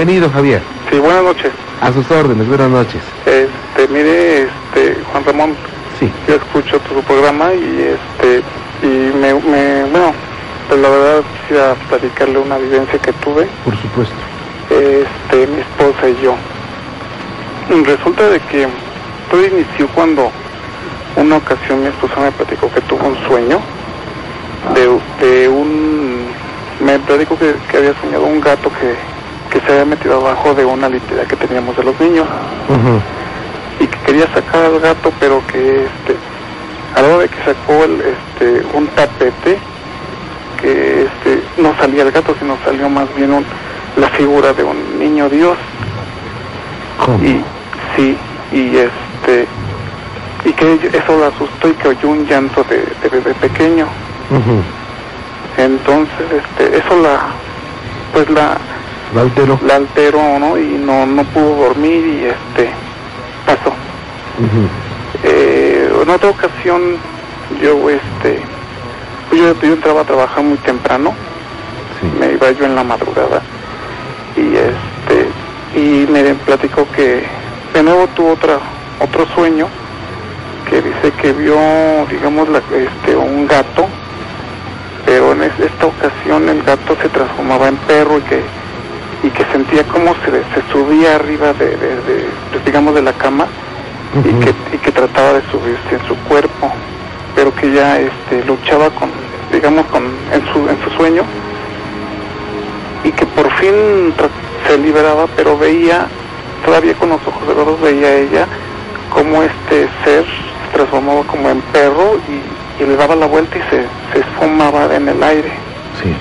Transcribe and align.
Bienvenido, 0.00 0.30
Javier. 0.30 0.62
Sí, 0.90 0.98
buenas 0.98 1.22
noches. 1.22 1.52
A 1.82 1.92
sus 1.92 2.10
órdenes, 2.10 2.48
buenas 2.48 2.70
noches. 2.70 3.02
Este, 3.26 3.86
mire, 3.92 4.44
este, 4.44 4.96
Juan 5.12 5.24
Ramón, 5.26 5.54
Sí. 5.98 6.10
yo 6.26 6.36
escucho 6.36 6.80
tu 6.80 7.02
programa 7.02 7.52
y 7.52 7.94
este, 7.98 8.42
y 8.82 9.12
me, 9.14 9.34
me 9.34 9.84
bueno, 9.90 10.14
pues 10.70 10.80
la 10.80 10.88
verdad 10.88 11.20
quisiera 11.42 11.74
platicarle 11.90 12.38
una 12.38 12.56
vivencia 12.56 12.98
que 12.98 13.12
tuve, 13.12 13.46
Por 13.62 13.76
supuesto. 13.76 14.14
este, 14.70 15.46
mi 15.48 15.60
esposa 15.60 16.08
y 16.08 16.22
yo. 16.24 16.34
Resulta 17.84 18.30
de 18.30 18.40
que 18.40 18.66
todo 19.30 19.44
inició 19.46 19.86
cuando 19.88 20.30
una 21.16 21.36
ocasión 21.36 21.82
mi 21.82 21.88
esposa 21.88 22.14
me 22.20 22.32
platicó 22.32 22.70
que 22.72 22.80
tuvo 22.80 23.06
un 23.06 23.18
sueño 23.28 23.60
de, 24.74 25.26
de 25.26 25.46
un, 25.50 26.24
me 26.82 26.98
platicó 27.00 27.38
que, 27.38 27.54
que 27.70 27.76
había 27.76 27.92
soñado 28.00 28.24
un 28.24 28.40
gato 28.40 28.70
que, 28.80 29.09
que 29.50 29.60
se 29.60 29.72
había 29.72 29.84
metido 29.84 30.16
abajo 30.16 30.54
de 30.54 30.64
una 30.64 30.88
litera 30.88 31.24
que 31.24 31.36
teníamos 31.36 31.76
de 31.76 31.84
los 31.84 31.98
niños 32.00 32.26
y 33.80 33.86
que 33.86 33.98
quería 34.00 34.26
sacar 34.32 34.64
al 34.64 34.78
gato, 34.80 35.12
pero 35.18 35.42
que 35.46 35.84
este, 35.86 36.16
a 36.96 37.02
la 37.02 37.08
hora 37.08 37.18
de 37.22 37.28
que 37.28 37.36
sacó 37.44 37.84
el, 37.84 38.00
este, 38.00 38.66
un 38.76 38.86
tapete, 38.88 39.58
que 40.60 41.02
este, 41.04 41.42
no 41.60 41.74
salía 41.78 42.02
el 42.02 42.12
gato, 42.12 42.34
sino 42.38 42.56
salió 42.64 42.88
más 42.88 43.06
bien 43.16 43.32
un- 43.32 43.46
la 43.96 44.08
figura 44.10 44.52
de 44.52 44.62
un 44.62 44.98
niño 44.98 45.28
Dios. 45.28 45.56
¿Cómo? 47.04 47.18
Y 47.24 47.42
sí, 47.96 48.16
y 48.52 48.76
este, 48.76 49.46
y 50.44 50.52
que 50.52 50.74
eso 50.92 51.18
la 51.18 51.28
asustó 51.28 51.68
y 51.68 51.72
que 51.74 51.88
oyó 51.88 52.08
un 52.08 52.26
llanto 52.26 52.62
de, 52.64 52.76
de 53.02 53.08
bebé 53.10 53.34
pequeño. 53.34 53.86
Entonces, 55.56 56.26
este, 56.30 56.78
eso 56.78 56.96
la, 57.02 57.20
pues 58.12 58.28
la, 58.30 58.56
¿La 59.14 59.22
alteró? 59.22 59.58
la 59.66 59.76
alteró, 59.76 60.38
¿no? 60.38 60.56
Y 60.58 60.78
no, 60.78 61.04
no 61.06 61.24
pudo 61.24 61.56
dormir 61.68 62.06
y 62.06 62.24
este, 62.26 62.70
pasó. 63.46 63.72
Eh, 65.24 65.92
en 66.02 66.08
otra 66.10 66.30
ocasión 66.30 66.96
yo 67.60 67.90
este 67.90 68.40
yo, 69.32 69.54
yo 69.60 69.72
entraba 69.74 70.00
a 70.02 70.04
trabajar 70.04 70.42
muy 70.42 70.56
temprano 70.58 71.12
Sí. 72.00 72.06
me 72.18 72.32
iba 72.32 72.50
yo 72.52 72.64
en 72.64 72.74
la 72.74 72.82
madrugada 72.82 73.42
y 74.34 74.56
este 74.56 75.28
y 75.78 76.06
me 76.10 76.32
platicó 76.34 76.86
que 76.96 77.24
de 77.74 77.82
nuevo 77.82 78.06
tuvo 78.16 78.32
otra 78.32 78.58
otro 79.00 79.26
sueño 79.34 79.66
que 80.70 80.80
dice 80.80 81.12
que 81.20 81.32
vio 81.34 81.56
digamos 82.10 82.48
la- 82.48 82.62
este 82.74 83.14
un 83.16 83.46
gato 83.46 83.86
pero 85.04 85.32
en 85.32 85.42
es- 85.42 85.60
esta 85.60 85.84
ocasión 85.86 86.48
el 86.48 86.62
gato 86.62 86.96
se 87.02 87.10
transformaba 87.10 87.68
en 87.68 87.76
perro 87.76 88.16
y 88.18 88.22
que 88.22 88.40
y 89.22 89.28
que 89.30 89.44
sentía 89.52 89.84
como 89.84 90.14
se, 90.24 90.30
se 90.30 90.72
subía 90.72 91.16
arriba 91.16 91.52
de, 91.52 91.76
de- 91.76 91.96
de, 91.96 92.24
digamos 92.64 92.94
de 92.94 93.02
la 93.02 93.12
cama 93.12 93.46
y 94.24 94.32
que, 94.44 94.54
y 94.74 94.78
que 94.78 94.90
trataba 94.92 95.34
de 95.34 95.42
subirse 95.50 95.94
en 96.00 96.06
su 96.08 96.16
cuerpo, 96.28 96.70
pero 97.36 97.54
que 97.54 97.70
ya 97.72 97.98
este, 98.00 98.44
luchaba 98.46 98.90
con, 98.90 99.10
digamos, 99.52 99.86
con, 99.86 100.02
en, 100.32 100.42
su, 100.52 100.68
en 100.68 100.82
su 100.82 100.90
sueño 100.96 101.22
y 103.04 103.12
que 103.12 103.24
por 103.26 103.50
fin 103.52 104.12
se 104.66 104.78
liberaba, 104.78 105.26
pero 105.36 105.56
veía, 105.56 106.06
todavía 106.64 106.94
con 106.94 107.10
los 107.10 107.20
ojos 107.26 107.42
cerrados 107.46 107.80
veía 107.80 108.14
ella 108.16 108.46
como 109.12 109.42
este 109.42 109.88
ser 110.04 110.24
se 110.24 110.72
transformaba 110.76 111.22
como 111.24 111.48
en 111.50 111.60
perro 111.72 112.18
y, 112.28 112.82
y 112.82 112.86
le 112.86 112.96
daba 112.96 113.14
la 113.16 113.26
vuelta 113.26 113.58
y 113.58 113.62
se, 113.70 113.82
se 114.12 114.20
esfumaba 114.20 114.94
en 114.94 115.08
el 115.08 115.22
aire. 115.22 115.52
Sí. 116.02 116.14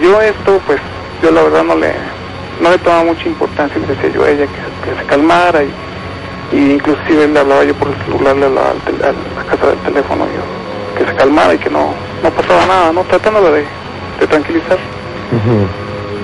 Yo 0.00 0.20
esto, 0.20 0.60
pues, 0.66 0.80
yo 1.22 1.30
la 1.30 1.42
verdad 1.42 1.64
no 1.64 1.76
le, 1.76 1.92
no 2.60 2.70
le 2.70 2.78
tomaba 2.78 3.04
mucha 3.04 3.26
importancia, 3.28 3.78
le 3.80 3.86
decía 3.86 4.10
yo 4.10 4.24
a 4.24 4.30
ella 4.30 4.46
que, 4.46 4.90
que 4.90 4.98
se 5.00 5.06
calmara 5.06 5.62
y, 5.62 5.72
y 6.52 6.72
inclusive 6.72 7.28
le 7.28 7.40
hablaba 7.40 7.64
yo 7.64 7.74
por 7.74 7.88
el 7.88 7.96
celular, 8.04 8.36
le 8.36 8.46
hablaba 8.46 8.70
al 8.70 8.76
a 9.04 9.12
la 9.12 9.50
casa 9.50 9.66
del 9.68 9.78
teléfono, 9.78 10.24
yo, 10.26 10.98
que 10.98 11.10
se 11.10 11.16
calmara 11.16 11.54
y 11.54 11.58
que 11.58 11.70
no, 11.70 11.94
no 12.22 12.30
pasaba 12.30 12.66
nada, 12.66 12.92
¿no? 12.92 13.02
Tratándola 13.04 13.50
de, 13.50 13.64
de 14.20 14.26
tranquilizar. 14.26 14.78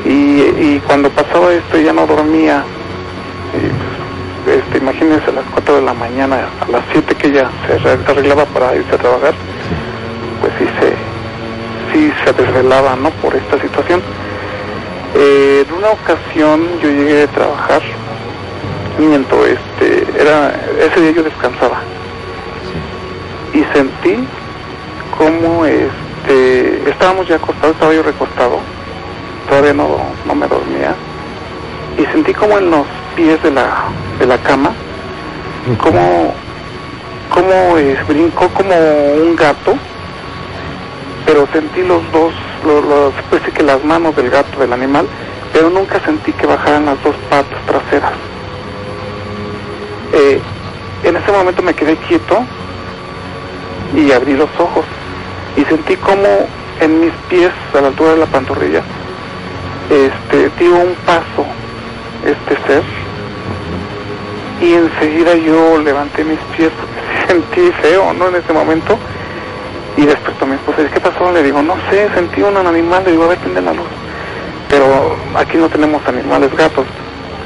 Y, 0.04 0.42
y 0.76 0.82
cuando 0.87 1.10
pasaba 1.10 1.52
esto 1.52 1.78
ya 1.78 1.92
no 1.92 2.06
dormía, 2.06 2.64
y, 3.54 4.44
pues, 4.44 4.56
este, 4.58 4.78
imagínense 4.78 5.28
a 5.31 5.32
las 5.34 5.44
4 5.52 5.76
de 5.76 5.82
la 5.82 5.92
mañana, 5.94 6.48
a 6.66 6.70
las 6.70 6.82
7 6.92 7.14
que 7.14 7.28
ella 7.28 7.50
se 7.66 7.75
arre- 7.78 8.08
arreglaba 8.08 8.44
para 8.47 8.75
irse 8.76 8.94
a 8.94 8.98
trabajar, 8.98 9.34
pues 10.41 10.52
sí 10.58 10.64
se, 10.81 10.94
sí 11.92 12.12
se 12.24 12.32
desvelaba, 12.32 12.96
¿no? 12.96 13.10
Por 13.10 13.34
esta 13.34 13.60
situación. 13.60 14.02
Eh, 15.14 15.64
en 15.66 15.74
una 15.74 15.90
ocasión 15.90 16.62
yo 16.80 16.88
llegué 16.88 17.14
de 17.14 17.28
trabajar, 17.28 17.82
miento, 18.98 19.44
este, 19.44 20.06
era, 20.20 20.54
ese 20.80 21.00
día 21.00 21.10
yo 21.12 21.22
descansaba 21.22 21.80
y 23.52 23.64
sentí 23.72 24.16
como 25.16 25.64
este, 25.64 26.88
estábamos 26.88 27.28
ya 27.28 27.36
acostados, 27.36 27.74
estaba 27.74 27.94
yo 27.94 28.02
recostado, 28.02 28.58
todavía 29.48 29.74
no, 29.74 29.98
no 30.24 30.34
me 30.34 30.46
dormía, 30.46 30.94
y 31.98 32.04
sentí 32.06 32.32
como 32.32 32.58
en 32.58 32.70
los 32.70 32.86
pies 33.16 33.42
de 33.42 33.50
la, 33.50 33.84
de 34.18 34.26
la 34.26 34.38
cama, 34.38 34.72
como, 35.78 36.32
como 37.28 37.78
eh, 37.78 37.98
brincó 38.06 38.48
como 38.48 38.74
un 38.74 39.36
gato, 39.36 39.74
pero 41.30 41.46
sentí 41.52 41.82
los 41.82 42.02
dos, 42.10 42.32
los, 42.66 42.84
los, 42.84 43.14
pues 43.30 43.41
que 43.54 43.62
las 43.62 43.84
manos 43.84 44.16
del 44.16 44.30
gato, 44.30 44.58
del 44.58 44.72
animal, 44.72 45.06
pero 45.52 45.70
nunca 45.70 46.00
sentí 46.00 46.32
que 46.32 46.44
bajaran 46.44 46.86
las 46.86 47.00
dos 47.04 47.14
patas 47.28 47.64
traseras. 47.66 48.10
Eh, 50.12 50.40
en 51.04 51.16
ese 51.16 51.30
momento 51.30 51.62
me 51.62 51.72
quedé 51.72 51.94
quieto 51.98 52.42
y 53.94 54.10
abrí 54.10 54.32
los 54.32 54.50
ojos 54.58 54.84
y 55.56 55.64
sentí 55.66 55.94
como 55.98 56.48
en 56.80 56.98
mis 56.98 57.12
pies, 57.28 57.52
a 57.78 57.80
la 57.80 57.88
altura 57.88 58.14
de 58.14 58.19
la 58.19 58.26
pantorrilla, 58.26 58.82
este, 59.88 60.50
dio 60.58 60.74
un 60.74 60.96
paso 61.06 61.46
este 62.26 62.56
ser 62.66 62.82
y 64.60 64.74
enseguida 64.74 65.36
yo 65.36 65.78
levanté 65.78 66.24
mis 66.24 66.40
pies 66.56 66.72
porque 66.72 67.28
sentí 67.32 67.70
feo, 67.82 68.12
¿no? 68.14 68.26
En 68.30 68.34
ese 68.34 68.52
momento 68.52 68.98
y 69.96 70.06
despertó 70.06 70.46
mi 70.46 70.54
esposa 70.54 70.82
dice, 70.82 70.94
¿qué 70.94 71.00
pasó? 71.00 71.30
Le 71.32 71.42
digo, 71.42 71.62
no 71.62 71.74
sé, 71.90 72.08
sentí 72.14 72.42
un 72.42 72.56
animal, 72.56 73.02
le 73.04 73.12
digo, 73.12 73.25
a 73.25 73.28
ver, 73.28 73.38
prende 73.38 73.60
la 73.60 73.72
luz. 73.72 73.87
Pero 74.69 75.16
aquí 75.37 75.56
no 75.56 75.69
tenemos 75.69 76.06
animales 76.06 76.54
gatos, 76.56 76.87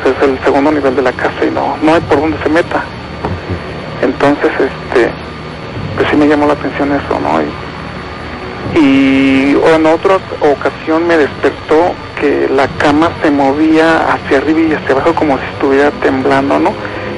es 0.04 0.28
el 0.28 0.38
segundo 0.44 0.70
nivel 0.70 0.94
de 0.94 1.02
la 1.02 1.12
casa 1.12 1.44
y 1.46 1.50
no, 1.50 1.76
no 1.82 1.94
hay 1.94 2.00
por 2.02 2.20
dónde 2.20 2.36
se 2.42 2.48
meta. 2.48 2.84
Entonces, 4.02 4.50
este, 4.52 5.10
pues 5.96 6.08
sí 6.10 6.16
me 6.16 6.28
llamó 6.28 6.46
la 6.46 6.52
atención 6.52 6.92
eso, 6.92 7.18
¿no? 7.20 7.40
Y, 7.40 8.78
y 8.78 9.56
en 9.74 9.86
otra 9.86 10.18
ocasión 10.40 11.06
me 11.06 11.16
despertó 11.16 11.92
que 12.20 12.48
la 12.48 12.68
cama 12.78 13.10
se 13.22 13.30
movía 13.30 14.12
hacia 14.12 14.38
arriba 14.38 14.60
y 14.60 14.74
hacia 14.74 14.92
abajo 14.92 15.14
como 15.14 15.38
si 15.38 15.44
estuviera 15.54 15.90
temblando, 16.02 16.58
¿no? 16.58 16.72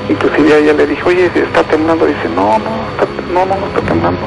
Inclusive 0.08 0.58
ella 0.58 0.72
le 0.72 0.86
dije, 0.86 1.02
oye, 1.04 1.26
está 1.34 1.62
temblando. 1.64 2.06
Dice, 2.06 2.28
no, 2.34 2.58
no, 2.58 2.70
está, 2.92 3.06
no, 3.32 3.44
no, 3.46 3.56
no 3.56 3.66
está 3.66 3.80
temblando. 3.80 4.20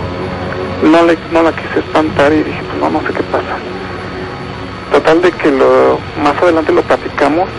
No, 0.83 1.03
le, 1.03 1.17
no 1.31 1.43
la 1.43 1.51
quise 1.51 1.79
espantar 1.79 2.31
y 2.31 2.43
dije, 2.43 2.61
pues 2.63 2.79
no, 2.79 2.89
no 2.89 3.05
sé 3.07 3.13
qué 3.13 3.23
pasa. 3.23 3.57
Total 4.91 5.21
de 5.21 5.31
que 5.31 5.51
lo, 5.51 5.99
más 6.23 6.41
adelante 6.41 6.71
lo 6.71 6.81
platicamos 6.81 7.49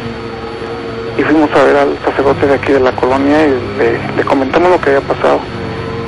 y 1.19 1.23
fuimos 1.23 1.51
a 1.53 1.65
ver 1.65 1.77
al 1.77 1.99
sacerdote 2.05 2.47
de 2.47 2.55
aquí 2.55 2.73
de 2.73 2.81
la 2.81 2.93
colonia 2.93 3.47
y 3.47 3.51
le, 3.79 4.17
le 4.17 4.25
comentamos 4.25 4.71
lo 4.71 4.81
que 4.81 4.91
había 4.91 5.07
pasado. 5.07 5.41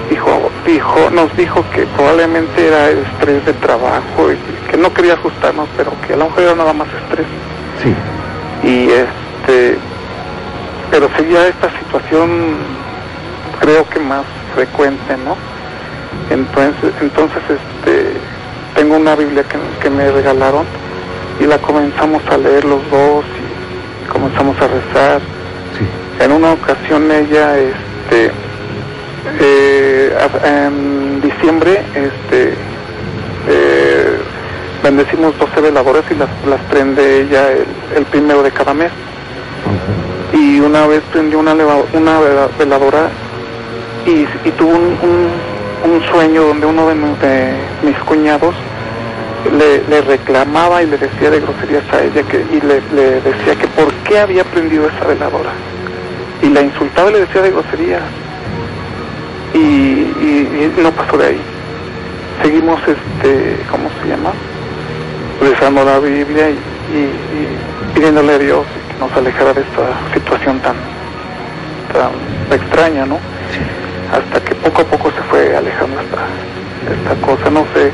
Dijo, 0.09 0.51
dijo, 0.67 1.11
nos 1.11 1.35
dijo 1.37 1.65
que 1.75 1.87
probablemente 1.97 2.67
era 2.67 2.91
estrés 2.91 3.45
de 3.45 3.53
trabajo 3.55 4.33
y 4.33 4.71
que 4.71 4.77
no 4.77 4.93
quería 4.93 5.15
ajustarnos, 5.15 5.69
pero 5.77 5.93
que 6.07 6.15
a 6.15 6.17
lo 6.17 6.27
mejor 6.27 6.43
era 6.43 6.55
nada 6.55 6.73
más 6.73 6.89
estrés. 6.89 7.27
Sí. 7.83 7.95
Y 8.67 8.91
este, 8.91 9.79
pero 10.91 11.09
seguía 11.17 11.49
esta 11.49 11.71
situación, 11.79 12.57
creo 13.61 13.89
que 13.89 14.01
más 14.01 14.25
frecuente, 14.55 15.17
¿no? 15.25 15.37
Entonces, 16.31 16.93
entonces 17.01 17.43
este, 17.49 18.13
tengo 18.75 18.97
una 18.97 19.15
Biblia 19.17 19.43
que, 19.45 19.59
que 19.83 19.91
me 19.91 20.11
regalaron 20.11 20.65
y 21.41 21.47
la 21.47 21.59
comenzamos 21.59 22.23
a 22.31 22.37
leer 22.39 22.65
los 22.65 22.81
dos 22.91 23.25
y 24.05 24.09
comenzamos 24.09 24.57
a 24.59 24.69
rezar. 24.69 25.21
Sí. 25.79 26.25
En 26.25 26.33
una 26.33 26.53
ocasión 26.53 27.11
ella, 27.11 27.59
este, 27.59 28.31
eh, 29.41 30.17
en 30.45 31.21
diciembre, 31.21 31.83
este, 31.95 32.55
eh, 33.49 34.17
bendecimos 34.83 35.37
12 35.39 35.61
veladoras 35.61 36.05
y 36.11 36.15
las, 36.15 36.29
las 36.49 36.61
prende 36.71 37.23
ella 37.23 37.53
el, 37.53 37.67
el 37.97 38.05
primero 38.07 38.43
de 38.43 38.51
cada 38.51 38.75
mes. 38.75 38.91
Y 40.33 40.61
una 40.61 40.87
vez 40.87 41.03
prendió 41.13 41.39
una, 41.41 41.53
una 41.53 42.21
vela- 42.21 42.49
veladora 42.59 43.09
y, 44.07 44.27
y 44.49 44.51
tuvo 44.57 44.71
un, 44.71 44.83
un- 45.03 45.52
un 45.85 46.03
sueño 46.11 46.43
donde 46.45 46.67
uno 46.67 46.89
de, 46.89 46.95
mi- 46.95 47.17
de 47.17 47.55
mis 47.83 47.99
cuñados 48.01 48.55
le, 49.89 50.01
reclamaba 50.03 50.83
y 50.83 50.87
le 50.87 50.97
decía 50.99 51.31
de 51.31 51.41
groserías 51.41 51.83
a 51.93 52.03
ella 52.03 52.23
que, 52.23 52.39
y 52.53 52.61
le, 52.61 52.81
decía 53.21 53.55
que 53.57 53.67
por 53.69 53.93
qué 54.05 54.19
había 54.21 54.45
prendido 54.45 54.89
esa 54.89 55.05
veladora. 55.07 55.51
Y 56.43 56.49
la 56.49 56.63
insultaba 56.63 57.11
y 57.11 57.15
le 57.15 57.21
decía 57.21 57.43
de 57.43 57.51
groserías. 57.51 58.03
Y, 59.55 60.71
no 60.81 60.91
pasó 60.93 61.17
de 61.19 61.27
ahí. 61.27 61.41
Seguimos, 62.43 62.81
este, 62.81 63.57
¿cómo 63.71 63.89
se 64.03 64.09
llama? 64.09 64.33
Rezando 65.41 65.85
la 65.85 65.99
Biblia 65.99 66.51
y- 66.51 66.55
y 66.95 67.95
pidiéndole 67.95 68.33
a 68.35 68.39
Dios 68.39 68.65
que 68.89 68.99
nos 69.05 69.13
alejara 69.17 69.53
de 69.53 69.61
esta 69.61 70.15
situación 70.15 70.59
tan, 70.61 70.75
tan 71.93 72.13
extraña, 72.59 73.05
¿no? 73.07 73.19
Hasta 74.13 74.45
que 74.45 74.55
poco 74.57 74.83
a 74.83 74.85
poco 74.85 75.11
se 75.11 75.23
fue 75.23 75.57
alejando 75.57 76.01
esta, 76.01 76.27
esta 76.93 77.27
cosa, 77.27 77.51
no 77.51 77.65
sé 77.73 77.91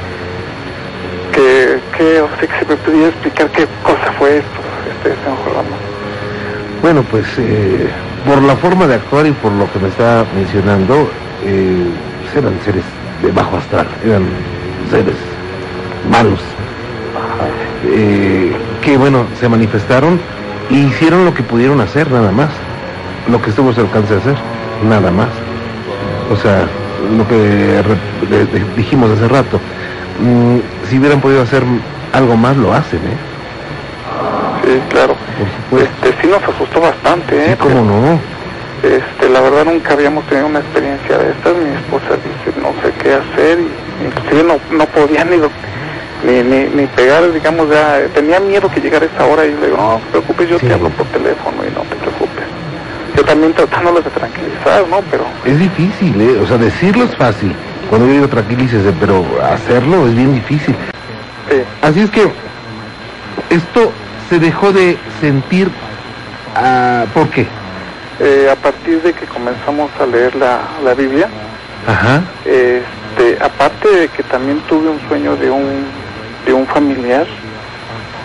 que, 1.32 1.78
que, 1.96 2.20
o 2.20 2.28
sea, 2.28 2.48
que 2.48 2.58
se 2.58 2.64
me 2.64 2.76
pudiera 2.76 3.08
explicar 3.08 3.48
qué 3.50 3.66
cosa 3.84 4.12
fue 4.18 4.38
esto, 4.38 4.60
este, 4.90 5.14
señor 5.22 5.38
Jordano. 5.44 5.76
Bueno, 6.82 7.02
pues 7.10 7.26
eh, 7.38 7.88
por 8.26 8.42
la 8.42 8.56
forma 8.56 8.86
de 8.86 8.94
actuar 8.94 9.26
y 9.26 9.32
por 9.32 9.52
lo 9.52 9.70
que 9.72 9.78
me 9.78 9.88
está 9.88 10.24
mencionando, 10.34 11.08
eh, 11.44 11.86
eran 12.36 12.58
seres 12.64 12.84
de 13.22 13.30
bajo 13.30 13.56
astral, 13.56 13.86
eran 14.04 14.24
seres 14.90 15.14
malos, 16.10 16.40
eh, 17.84 18.56
que 18.82 18.96
bueno, 18.96 19.24
se 19.38 19.48
manifestaron 19.48 20.20
y 20.70 20.86
hicieron 20.86 21.24
lo 21.24 21.34
que 21.34 21.42
pudieron 21.42 21.80
hacer, 21.80 22.10
nada 22.10 22.32
más, 22.32 22.50
lo 23.30 23.40
que 23.40 23.50
estuvo 23.50 23.70
a 23.70 23.74
su 23.74 23.80
alcance 23.80 24.14
de 24.14 24.20
hacer, 24.20 24.36
nada 24.88 25.10
más. 25.10 25.28
O 26.30 26.36
sea, 26.36 26.66
lo 27.16 27.26
que 27.26 27.82
dijimos 28.76 29.10
hace 29.10 29.28
rato, 29.28 29.58
mm, 30.20 30.58
si 30.88 30.98
hubieran 30.98 31.20
podido 31.20 31.42
hacer 31.42 31.62
algo 32.12 32.36
más, 32.36 32.56
lo 32.56 32.72
hacen, 32.74 32.98
¿eh? 32.98 33.16
Sí, 34.64 34.80
claro. 34.90 35.14
Este, 35.72 36.20
sí 36.20 36.26
nos 36.28 36.42
asustó 36.42 36.80
bastante, 36.80 37.36
¿eh? 37.36 37.48
Sí, 37.50 37.56
cómo 37.58 37.82
no. 37.82 38.20
Este, 38.82 39.28
la 39.30 39.40
verdad 39.40 39.64
nunca 39.64 39.94
habíamos 39.94 40.24
tenido 40.26 40.46
una 40.46 40.60
experiencia 40.60 41.18
de 41.18 41.30
estas. 41.30 41.54
Mi 41.54 41.74
esposa 41.74 42.16
dice 42.16 42.58
no 42.60 42.70
sé 42.82 42.92
qué 43.02 43.14
hacer 43.14 43.58
y 43.60 44.04
inclusive 44.06 44.44
no, 44.44 44.76
no 44.76 44.84
podía 44.86 45.24
ni, 45.24 45.36
ni, 46.24 46.42
ni, 46.42 46.64
ni 46.74 46.86
pegar, 46.88 47.32
digamos, 47.32 47.68
ya 47.70 48.00
tenía 48.14 48.38
miedo 48.40 48.70
que 48.70 48.80
llegara 48.80 49.06
esa 49.06 49.24
hora 49.24 49.46
y 49.46 49.54
le 49.54 49.66
digo, 49.66 49.76
no, 49.78 49.92
no 49.94 49.98
te 49.98 50.10
preocupes, 50.10 50.48
yo 50.48 50.58
Sí. 50.58 50.66
te 50.66 50.74
hablo 50.74 50.90
por 50.90 51.06
teléfono 51.06 51.56
y 51.66 51.70
no 51.74 51.80
te. 51.82 52.07
Yo 53.18 53.24
también 53.24 53.52
tratándolos 53.52 54.04
de 54.04 54.10
tranquilizar, 54.10 54.86
¿no? 54.88 55.00
Pero 55.10 55.24
Es 55.44 55.58
difícil, 55.58 56.20
¿eh? 56.20 56.38
O 56.40 56.46
sea, 56.46 56.56
decirlo 56.56 57.02
es 57.04 57.16
fácil. 57.16 57.52
Cuando 57.90 58.06
yo 58.06 58.12
digo 58.12 58.28
tranquilícese, 58.28 58.92
pero 59.00 59.24
hacerlo 59.42 60.06
es 60.06 60.14
bien 60.14 60.34
difícil. 60.34 60.76
sí, 61.50 61.56
Así 61.82 62.00
es 62.02 62.10
que 62.10 62.30
esto 63.50 63.90
se 64.30 64.38
dejó 64.38 64.70
de 64.72 64.96
sentir. 65.20 65.68
ah, 66.54 67.06
¿Por 67.12 67.28
qué? 67.30 67.44
eh, 68.20 68.48
a 68.52 68.54
partir 68.54 69.02
de 69.02 69.12
que 69.12 69.26
comenzamos 69.26 69.90
a 70.00 70.06
leer 70.06 70.36
la, 70.36 70.60
la 70.84 70.94
Biblia, 70.94 71.28
Ajá. 71.88 72.22
Este, 72.44 73.42
aparte 73.44 73.88
de 73.88 74.08
que 74.08 74.22
también 74.22 74.60
tuve 74.68 74.88
un 74.90 75.00
sueño 75.08 75.34
de 75.36 75.50
un 75.50 75.86
de 76.46 76.52
un 76.52 76.66
familiar, 76.68 77.26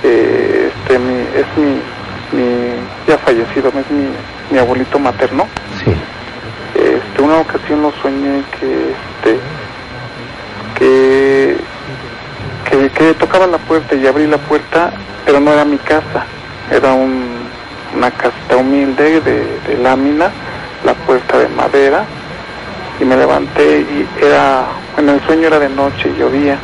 eh, 0.03 0.69
este, 0.71 0.99
mi, 0.99 1.15
es 1.35 1.45
mi, 1.57 2.37
mi 2.37 2.73
ya 3.07 3.17
fallecido, 3.17 3.69
es 3.69 3.91
mi, 3.91 4.07
mi 4.51 4.57
abuelito 4.57 4.99
materno. 4.99 5.47
Sí. 5.83 5.93
Este, 6.75 7.21
una 7.21 7.37
ocasión 7.37 7.81
lo 7.81 7.91
soñé 8.01 8.43
que 8.59 8.91
este 8.91 9.39
que, 10.75 11.57
que 12.69 12.89
que 12.89 13.13
tocaba 13.13 13.47
la 13.47 13.59
puerta 13.59 13.95
y 13.95 14.07
abrí 14.07 14.27
la 14.27 14.37
puerta, 14.37 14.91
pero 15.25 15.39
no 15.39 15.51
era 15.51 15.65
mi 15.65 15.77
casa, 15.77 16.25
era 16.71 16.93
un, 16.93 17.43
una 17.95 18.11
casita 18.11 18.57
humilde 18.57 19.21
de, 19.21 19.59
de 19.67 19.77
lámina, 19.81 20.31
la 20.83 20.93
puerta 20.93 21.37
de 21.37 21.47
madera 21.49 22.05
y 22.99 23.05
me 23.05 23.17
levanté 23.17 23.81
y 23.81 24.07
era, 24.23 24.65
en 24.97 25.09
el 25.09 25.21
sueño 25.25 25.47
era 25.47 25.59
de 25.59 25.69
noche 25.69 26.09
y 26.09 26.19
llovía. 26.19 26.57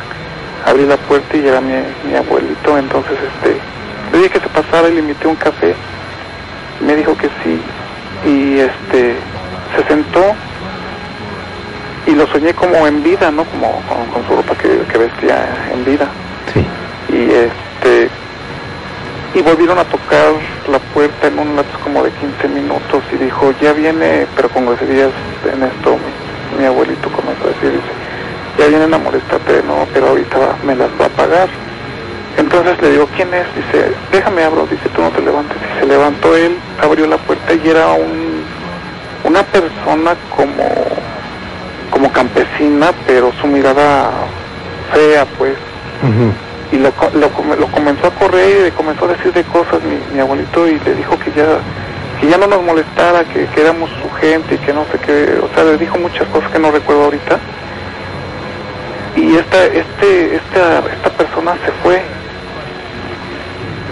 Abrí 0.66 0.84
la 0.84 0.96
puerta 0.96 1.36
y 1.36 1.46
era 1.46 1.60
mi, 1.60 1.72
mi 2.06 2.16
abuelito, 2.16 2.76
entonces 2.76 3.12
este, 3.12 3.56
le 4.12 4.18
dije 4.18 4.30
que 4.30 4.40
se 4.40 4.48
pasara 4.48 4.88
y 4.88 4.94
le 4.94 5.00
invité 5.00 5.26
un 5.26 5.36
café. 5.36 5.74
Me 6.80 6.96
dijo 6.96 7.16
que 7.16 7.28
sí 7.42 7.60
y 8.24 8.58
este, 8.58 9.16
se 9.76 9.84
sentó 9.88 10.34
y 12.06 12.12
lo 12.12 12.26
soñé 12.26 12.54
como 12.54 12.86
en 12.86 13.02
vida, 13.02 13.30
¿no? 13.30 13.44
Como 13.44 13.82
con, 13.88 14.06
con 14.06 14.26
su 14.26 14.36
ropa 14.36 14.54
que, 14.56 14.80
que 14.90 14.98
vestía 14.98 15.70
en 15.72 15.84
vida. 15.84 16.08
Sí. 16.52 16.64
Y 17.12 17.30
este, 17.30 18.10
y 19.34 19.42
volvieron 19.42 19.78
a 19.78 19.84
tocar 19.84 20.32
la 20.68 20.78
puerta 20.92 21.28
en 21.28 21.38
un 21.38 21.54
lapso 21.54 21.78
como 21.84 22.02
de 22.02 22.10
15 22.10 22.48
minutos 22.48 23.02
y 23.12 23.16
dijo, 23.16 23.54
ya 23.60 23.72
viene, 23.72 24.26
pero 24.34 24.48
con 24.48 24.66
groserías 24.66 25.10
en 25.52 25.62
esto, 25.62 25.96
mi, 25.96 26.60
mi 26.60 26.66
abuelito 26.66 27.08
comenzó 27.10 27.44
a 27.44 27.48
decir, 27.48 27.70
dice, 27.70 27.92
ya 28.58 28.66
vienen 28.66 28.92
a 28.92 28.98
molestarte, 28.98 29.62
no, 29.62 29.86
pero 29.92 30.08
ahorita 30.08 30.56
me 30.64 30.74
las 30.74 30.90
va 31.00 31.06
a 31.06 31.10
pagar. 31.10 31.48
Entonces 32.36 32.80
le 32.80 32.90
digo, 32.92 33.08
¿quién 33.16 33.28
es? 33.34 33.46
Dice, 33.54 33.92
déjame 34.12 34.44
abro, 34.44 34.66
dice, 34.70 34.88
tú 34.94 35.02
no 35.02 35.10
te 35.10 35.20
levantes. 35.20 35.56
Y 35.58 35.80
se 35.80 35.86
levantó 35.86 36.36
él, 36.36 36.56
abrió 36.82 37.06
la 37.06 37.16
puerta 37.18 37.52
y 37.52 37.68
era 37.68 37.88
un, 37.92 38.44
una 39.24 39.42
persona 39.42 40.14
como, 40.34 40.68
como 41.90 42.12
campesina, 42.12 42.92
pero 43.06 43.32
su 43.40 43.46
mirada 43.46 44.10
fea, 44.92 45.26
pues 45.38 45.54
Ujú. 46.02 46.32
y 46.72 46.78
lo, 46.78 46.92
lo, 47.18 47.56
lo 47.56 47.66
comenzó 47.68 48.06
a 48.06 48.10
correr 48.10 48.60
y 48.60 48.62
le 48.64 48.70
comenzó 48.72 49.04
a 49.04 49.08
decir 49.08 49.32
de 49.32 49.44
cosas 49.44 49.80
mi, 49.82 50.14
mi 50.14 50.20
abuelito 50.20 50.66
y 50.66 50.80
le 50.80 50.94
dijo 50.94 51.18
que 51.18 51.30
ya 51.32 51.58
que 52.20 52.28
ya 52.28 52.36
no 52.36 52.46
nos 52.46 52.62
molestara, 52.62 53.24
que, 53.24 53.46
que 53.46 53.60
éramos 53.62 53.88
su 54.02 54.10
gente 54.20 54.54
y 54.54 54.58
que 54.58 54.74
no 54.74 54.84
sé 54.92 54.98
qué, 54.98 55.38
o 55.42 55.48
sea, 55.54 55.64
le 55.64 55.78
dijo 55.78 55.96
muchas 55.96 56.28
cosas 56.28 56.50
que 56.50 56.58
no 56.58 56.70
recuerdo 56.70 57.04
ahorita. 57.04 57.38
Y 59.16 59.36
esta, 59.36 59.64
este, 59.64 60.36
esta, 60.36 60.80
esta 60.80 61.10
persona 61.16 61.54
se 61.64 61.72
fue. 61.82 62.02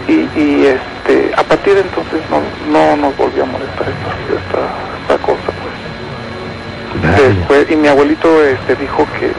Y, 0.08 0.28
y 0.40 0.66
este, 0.66 1.32
a 1.36 1.42
partir 1.44 1.74
de 1.74 1.80
entonces 1.82 2.20
no, 2.30 2.40
no 2.72 2.96
nos 2.96 3.16
volvió 3.16 3.42
a 3.42 3.46
molestar 3.46 3.86
esta, 3.88 4.10
esta, 4.40 4.60
esta 5.02 5.18
cosa, 5.26 5.52
pues. 5.60 7.36
Después, 7.36 7.70
y 7.70 7.76
mi 7.76 7.88
abuelito 7.88 8.42
este, 8.44 8.74
dijo 8.76 9.06
que, 9.20 9.32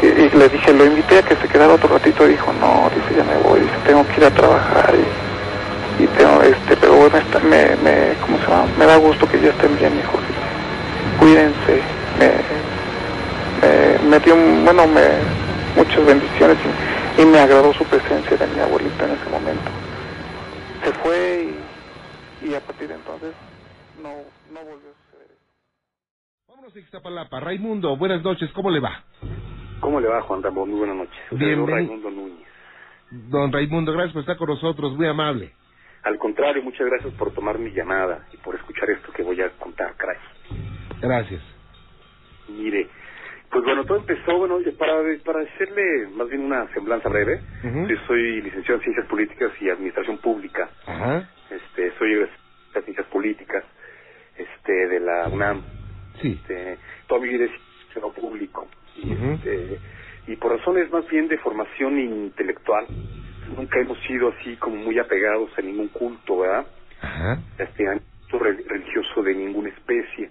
que 0.00 0.30
y 0.32 0.36
le 0.38 0.48
dije, 0.48 0.72
lo 0.72 0.86
invité 0.86 1.18
a 1.18 1.22
que 1.22 1.36
se 1.36 1.46
quedara 1.48 1.74
otro 1.74 1.90
ratito 1.92 2.26
y 2.26 2.30
dijo, 2.30 2.52
no, 2.58 2.90
dice, 2.94 3.18
ya 3.18 3.24
me 3.24 3.36
voy, 3.42 3.60
dice, 3.60 3.74
tengo 3.86 4.06
que 4.08 4.16
ir 4.20 4.24
a 4.26 4.30
trabajar 4.30 4.94
y, 5.98 6.02
y 6.02 6.06
tengo, 6.16 6.42
este, 6.42 6.76
pero 6.76 6.94
bueno, 6.94 7.18
está- 7.18 7.40
me, 7.40 7.76
me, 7.84 8.14
¿cómo 8.22 8.38
se 8.38 8.44
llama? 8.44 8.64
Me 8.78 8.86
da 8.86 8.96
gusto 8.96 9.28
que 9.28 9.40
ya 9.40 9.50
estén 9.50 9.76
bien, 9.78 9.92
hijo, 9.98 10.18
dice, 10.26 10.40
cuídense, 11.18 11.82
me, 12.18 12.32
me, 13.60 14.08
me 14.08 14.18
dio, 14.20 14.34
bueno, 14.64 14.86
me, 14.86 15.02
muchas 15.76 16.04
bendiciones 16.06 16.56
y, 16.64 16.99
y 17.20 17.26
me 17.26 17.38
agradó 17.38 17.72
su 17.74 17.84
presencia 17.84 18.34
de 18.36 18.46
mi 18.46 18.60
abuelito 18.60 19.04
en 19.04 19.10
ese 19.10 19.28
momento. 19.28 19.70
Se 20.82 20.92
fue 20.94 21.54
y, 22.42 22.48
y 22.48 22.54
a 22.54 22.60
partir 22.60 22.88
de 22.88 22.94
entonces 22.94 23.34
no, 24.02 24.08
no 24.50 24.60
volvió 24.60 24.88
a 24.88 24.94
suceder. 25.04 25.36
Vámonos 26.48 26.74
a 26.74 26.78
Ixtapalapa. 26.78 27.40
Raimundo, 27.40 27.94
buenas 27.96 28.22
noches, 28.22 28.50
¿cómo 28.52 28.70
le 28.70 28.80
va? 28.80 29.04
¿Cómo 29.80 30.00
le 30.00 30.08
va, 30.08 30.22
Juan 30.22 30.42
Ramón? 30.42 30.70
Muy 30.70 30.78
buenas 30.78 30.96
noches. 30.96 31.20
Bienvenido. 31.30 31.66
Raimundo 31.66 32.10
Núñez. 32.10 32.48
Don 33.10 33.52
Raimundo, 33.52 33.92
gracias 33.92 34.12
por 34.14 34.20
estar 34.20 34.36
con 34.38 34.48
nosotros, 34.48 34.96
muy 34.96 35.06
amable. 35.06 35.52
Al 36.04 36.16
contrario, 36.16 36.62
muchas 36.62 36.86
gracias 36.86 37.12
por 37.14 37.32
tomar 37.34 37.58
mi 37.58 37.70
llamada 37.72 38.26
y 38.32 38.38
por 38.38 38.54
escuchar 38.54 38.88
esto 38.88 39.12
que 39.12 39.22
voy 39.22 39.40
a 39.42 39.50
contar, 39.58 39.94
caray. 39.96 40.16
Gracias. 41.02 41.42
Mire, 42.48 42.88
pues 43.50 43.64
bueno, 43.64 43.84
todo 43.84 43.98
empezó, 43.98 44.38
bueno, 44.38 44.56
oye, 44.56 44.72
para, 44.72 44.94
para 45.24 45.40
hacerle 45.40 46.08
más 46.14 46.28
bien 46.28 46.42
una 46.42 46.72
semblanza 46.72 47.08
breve, 47.08 47.40
yo 47.62 47.96
soy 48.06 48.42
licenciado 48.42 48.76
en 48.76 48.84
Ciencias 48.84 49.06
Políticas 49.06 49.50
y 49.60 49.70
Administración 49.70 50.18
Pública, 50.18 50.70
Ajá, 50.86 51.28
este, 51.50 51.92
soy 51.98 52.12
egresado 52.12 52.38
de 52.74 52.82
Ciencias 52.82 53.06
Políticas 53.08 53.64
este, 54.36 54.72
de 54.72 55.00
la 55.00 55.28
UNAM, 55.28 55.62
sí. 56.22 56.38
este, 56.40 56.78
toda 57.08 57.20
mi 57.20 57.28
vida 57.28 57.44
es 57.44 57.50
público. 58.14 58.68
Y, 58.96 59.12
este, 59.12 59.78
y 60.26 60.36
por 60.36 60.56
razones 60.56 60.90
más 60.90 61.06
bien 61.08 61.28
de 61.28 61.38
formación 61.38 61.98
intelectual 61.98 62.86
nunca 63.56 63.80
hemos 63.80 63.98
sido 64.02 64.28
así 64.28 64.56
como 64.56 64.76
muy 64.76 64.98
apegados 64.98 65.50
a 65.58 65.62
ningún 65.62 65.88
culto 65.88 66.40
verdad 66.40 66.66
este 67.58 67.84
religioso 68.38 69.22
de 69.22 69.34
ninguna 69.34 69.70
especie. 69.70 70.30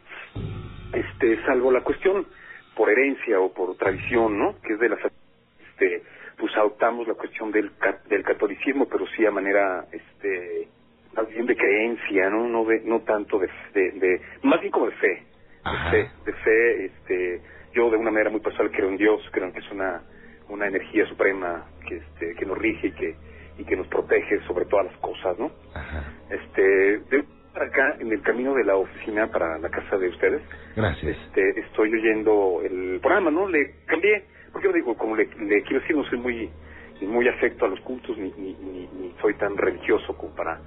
Este 0.94 1.44
salvo 1.46 1.72
la 1.72 1.82
cuestión 1.82 2.26
por 2.80 2.90
herencia 2.90 3.42
o 3.42 3.52
por 3.52 3.76
tradición 3.76 4.40
no 4.40 4.56
que 4.62 4.72
es 4.72 4.80
de 4.80 4.88
las 4.88 5.00
este 5.72 6.02
pues 6.38 6.56
adoptamos 6.56 7.06
la 7.06 7.16
cuestión 7.16 7.52
del, 7.52 7.70
del 8.08 8.24
catolicismo, 8.24 8.88
pero 8.88 9.06
sí 9.08 9.26
a 9.26 9.32
manera, 9.32 9.86
este, 9.92 10.70
más 11.14 11.28
bien 11.28 11.46
de 11.46 11.56
creencia, 11.56 12.30
¿no? 12.30 12.48
No, 12.48 12.64
de, 12.64 12.80
no 12.86 13.02
tanto 13.02 13.40
de, 13.40 13.50
de, 13.74 14.22
más 14.44 14.62
bien 14.62 14.72
como 14.72 14.86
de 14.86 14.94
fe, 14.94 15.24
de 15.66 15.92
fe, 15.92 16.12
de 16.26 16.34
fe, 16.34 16.86
este, 16.86 17.42
yo 17.74 17.92
de 17.92 17.98
una 17.98 18.10
manera 18.10 18.30
muy 18.30 18.40
personal 18.40 18.72
creo 18.72 18.88
en 18.88 18.96
Dios, 18.96 19.22
creo 19.32 19.48
en 19.48 19.52
que 19.52 19.60
es 19.60 19.70
una, 19.70 20.02
una 20.48 20.68
energía 20.68 21.06
suprema 21.08 21.66
que, 21.86 21.98
este, 21.98 22.34
que 22.36 22.46
nos 22.46 22.58
rige 22.58 22.88
y 22.88 22.92
que, 22.94 23.16
y 23.58 23.66
que 23.66 23.76
nos 23.76 23.88
protege 23.88 24.40
sobre 24.48 24.64
todas 24.64 24.86
las 24.86 24.98
cosas, 25.00 25.38
¿no? 25.38 25.52
Este, 26.30 26.62
de 26.62 27.26
acá 27.62 27.96
en 28.00 28.12
el 28.12 28.22
camino 28.22 28.54
de 28.54 28.64
la 28.64 28.76
oficina 28.76 29.28
para 29.28 29.58
la 29.58 29.70
casa 29.70 29.98
de 29.98 30.10
ustedes. 30.10 30.42
Gracias. 30.76 31.18
Este, 31.18 31.60
estoy 31.60 31.94
oyendo 31.94 32.62
el 32.64 33.00
programa, 33.02 33.32
¿no? 33.32 33.48
Le 33.48 33.76
cambié, 33.86 34.24
porque 34.52 34.68
yo 34.68 34.74
digo, 34.74 34.96
como 34.96 35.16
le, 35.16 35.26
le 35.26 35.62
quiero 35.64 35.82
decir, 35.82 35.96
no 35.96 36.04
soy 36.06 36.20
muy 36.20 36.50
muy 37.08 37.28
afecto 37.28 37.66
a 37.66 37.70
los 37.70 37.80
cultos 37.82 38.18
ni, 38.18 38.32
ni, 38.32 38.54
ni, 38.54 39.16
soy 39.22 39.34
tan 39.36 39.56
religioso 39.58 40.16
como 40.18 40.36
para 40.36 40.60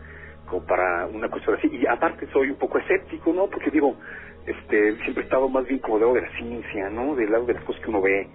como 0.47 0.65
para 0.67 1.07
una 1.07 1.29
cuestión 1.29 1.57
así 1.57 1.69
y 1.71 1.87
aparte 1.87 2.27
soy 2.33 2.51
un 2.51 2.57
poco 2.57 2.79
escéptico 2.79 3.33
no 3.33 3.49
porque 3.49 3.71
digo 3.71 3.97
este 4.47 4.97
siempre 5.03 5.23
he 5.23 5.25
estado 5.25 5.49
más 5.49 5.67
bien 5.67 5.79
como 5.81 5.99
del 5.99 6.07
lado 6.07 6.15
de 6.15 6.23
la 6.23 6.39
ciencia 6.39 6.89
no 6.91 7.15
del 7.15 7.31
lado 7.31 7.47
de 7.47 7.55
las 7.55 7.65
cosas 7.65 7.83
que 7.83 7.91
uno 7.91 8.01
ve 8.01 8.29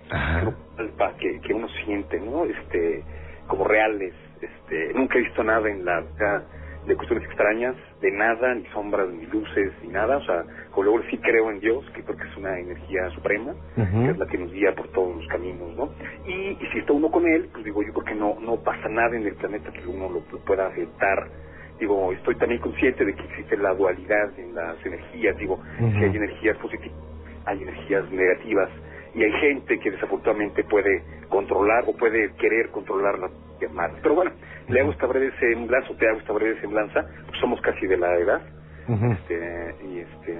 que, 1.19 1.39
que 1.41 1.53
uno 1.53 1.67
siente 1.85 2.19
no 2.19 2.45
este 2.45 3.03
como 3.47 3.65
reales 3.65 4.13
este 4.41 4.93
nunca 4.93 5.17
he 5.17 5.21
visto 5.23 5.43
nada 5.43 5.69
en 5.69 5.83
la 5.83 6.03
de 6.87 6.95
cuestiones 6.95 7.25
extrañas, 7.25 7.75
de 8.01 8.11
nada, 8.11 8.55
ni 8.55 8.65
sombras, 8.67 9.09
ni 9.09 9.25
luces, 9.25 9.71
ni 9.83 9.89
nada. 9.89 10.17
O 10.17 10.23
sea, 10.23 10.43
como 10.71 10.83
luego 10.83 11.01
sí 11.09 11.17
creo 11.17 11.51
en 11.51 11.59
Dios, 11.59 11.85
que 11.93 12.03
creo 12.03 12.17
que 12.17 12.27
es 12.27 12.37
una 12.37 12.57
energía 12.57 13.09
suprema, 13.11 13.53
que 13.75 14.09
es 14.09 14.17
la 14.17 14.25
que 14.25 14.37
nos 14.37 14.51
guía 14.51 14.73
por 14.73 14.87
todos 14.89 15.15
los 15.17 15.27
caminos, 15.27 15.75
¿no? 15.75 15.89
Y, 16.25 16.55
si 16.71 16.79
está 16.79 16.93
uno 16.93 17.11
con 17.11 17.27
Él, 17.27 17.49
pues 17.51 17.65
digo 17.65 17.83
yo, 17.83 17.93
porque 17.93 18.15
no, 18.15 18.37
no 18.39 18.57
pasa 18.57 18.87
nada 18.89 19.15
en 19.15 19.25
el 19.25 19.35
planeta 19.35 19.71
que 19.71 19.85
uno 19.87 20.09
lo, 20.09 20.21
pueda 20.45 20.67
afectar. 20.67 21.27
Digo, 21.79 22.11
estoy 22.11 22.35
también 22.35 22.61
consciente 22.61 23.05
de 23.05 23.13
que 23.13 23.23
existe 23.23 23.57
la 23.57 23.73
dualidad 23.73 24.37
en 24.39 24.55
las 24.55 24.83
energías. 24.85 25.37
Digo, 25.37 25.59
si 25.77 26.03
hay 26.03 26.15
energías 26.15 26.57
positivas, 26.57 26.97
hay 27.45 27.61
energías 27.61 28.09
negativas. 28.11 28.69
Y 29.13 29.23
hay 29.23 29.31
gente 29.31 29.79
que 29.79 29.91
desafortunadamente 29.91 30.63
puede 30.63 31.03
controlar 31.29 31.83
o 31.87 31.95
puede 31.95 32.31
querer 32.35 32.69
controlar 32.69 33.19
más. 33.69 33.91
Pero 34.01 34.15
bueno, 34.15 34.31
le 34.67 34.81
hago 34.81 34.91
esta 34.91 35.07
breve 35.07 35.31
semblanza, 35.39 35.89
te 35.97 36.07
hago 36.07 36.19
esta 36.19 36.33
breve 36.33 36.59
semblanza, 36.61 37.05
pues 37.25 37.39
somos 37.39 37.59
casi 37.61 37.87
de 37.87 37.97
la 37.97 38.15
edad, 38.15 38.41
este, 38.87 39.75
y 39.85 39.99
este, 39.99 40.39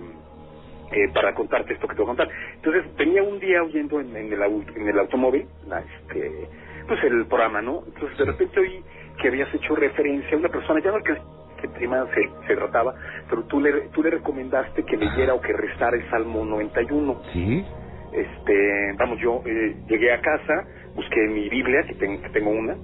eh, 0.92 1.10
para 1.14 1.34
contarte 1.34 1.74
esto 1.74 1.88
que 1.88 1.96
te 1.96 2.02
voy 2.02 2.12
a 2.12 2.16
contar. 2.16 2.30
Entonces, 2.56 2.84
venía 2.96 3.24
un 3.24 3.40
día 3.40 3.64
oyendo 3.64 4.00
en, 4.00 4.16
el, 4.16 4.34
en 4.34 4.88
el 4.88 5.00
automóvil, 5.00 5.48
este, 5.66 6.48
pues 6.88 7.04
el 7.04 7.26
programa, 7.26 7.62
¿no? 7.62 7.84
Entonces, 7.88 8.18
de 8.18 8.26
repente 8.26 8.60
oí 8.60 8.84
que 9.22 9.30
habías 9.30 9.54
hecho 9.54 9.76
referencia 9.76 10.36
a 10.36 10.40
una 10.40 10.50
persona, 10.50 10.80
ya 10.82 10.92
no 10.92 11.02
que 11.02 11.18
que 11.58 11.68
prima 11.70 12.06
se, 12.48 12.56
trataba, 12.56 12.94
pero 13.30 13.44
tú 13.46 13.60
le, 13.60 13.90
tú 13.90 14.04
le 14.04 14.12
recomendaste 14.12 14.84
que 14.84 14.96
leyera 14.96 15.34
o 15.34 15.42
que 15.42 15.54
rezara 15.54 15.98
el 15.98 16.10
Salmo 16.10 16.46
91. 16.46 17.22
Sí. 17.34 17.66
Este, 18.14 18.94
vamos, 18.98 19.20
yo 19.20 19.42
eh, 19.46 19.76
llegué 19.88 20.14
a 20.14 20.22
casa, 20.22 20.66
busqué 20.96 21.20
mi 21.28 21.50
Biblia, 21.50 21.84
que, 21.84 21.96
que 21.96 22.30
tengo 22.32 22.52
una, 22.52 22.76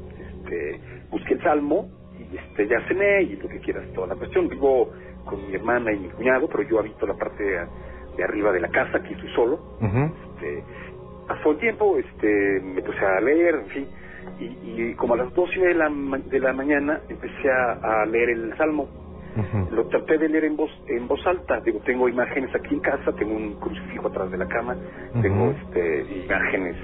este, 0.44 0.80
busqué 1.10 1.34
el 1.36 1.42
salmo 1.42 1.90
y 2.18 2.38
este, 2.38 2.68
ya 2.68 2.80
cené 2.88 3.24
y 3.24 3.36
lo 3.36 3.48
que 3.48 3.60
quieras, 3.60 3.86
toda 3.94 4.08
la 4.08 4.16
cuestión. 4.16 4.48
Vivo 4.48 4.92
con 5.26 5.48
mi 5.48 5.56
hermana 5.56 5.92
y 5.92 6.00
mi 6.00 6.10
cuñado, 6.10 6.48
pero 6.48 6.64
yo 6.64 6.80
habito 6.80 7.08
la 7.08 7.16
parte 7.16 7.44
de, 7.44 8.24
arriba 8.24 8.52
de 8.52 8.60
la 8.60 8.70
casa, 8.70 8.98
aquí 8.98 9.14
estoy 9.14 9.30
solo. 9.34 9.60
este, 9.82 10.64
pasó 11.28 11.52
el 11.52 11.58
tiempo, 11.58 11.98
este, 11.98 12.62
me 12.62 12.82
puse 12.82 13.06
a 13.06 13.22
leer, 13.22 13.56
en 13.56 13.68
fin, 13.68 13.88
y, 14.40 14.94
como 14.96 15.16
a 15.16 15.18
las 15.18 15.34
dos 15.34 15.50
y 15.56 15.60
de 15.60 15.74
la, 15.74 15.90
de 15.90 16.40
la 16.40 16.54
mañana 16.54 17.02
empecé 17.10 17.50
a, 17.50 18.06
leer 18.06 18.30
el 18.30 18.58
salmo. 18.58 18.88
Lo 19.72 19.88
traté 19.88 20.20
de 20.20 20.30
leer 20.30 20.46
en 20.46 20.56
voz 20.56 20.70
en 20.88 21.08
voz 21.08 21.26
alta. 21.26 21.60
Digo, 21.62 21.80
tengo 21.80 22.08
imágenes 22.08 22.54
aquí 22.54 22.76
en 22.76 22.82
casa, 22.82 23.12
tengo 23.14 23.36
un 23.36 23.56
crucifijo 23.56 24.08
atrás 24.08 24.30
de 24.30 24.38
la 24.38 24.48
cama, 24.48 24.78
tengo 25.24 25.50
este, 25.50 26.24
imágenes 26.24 26.76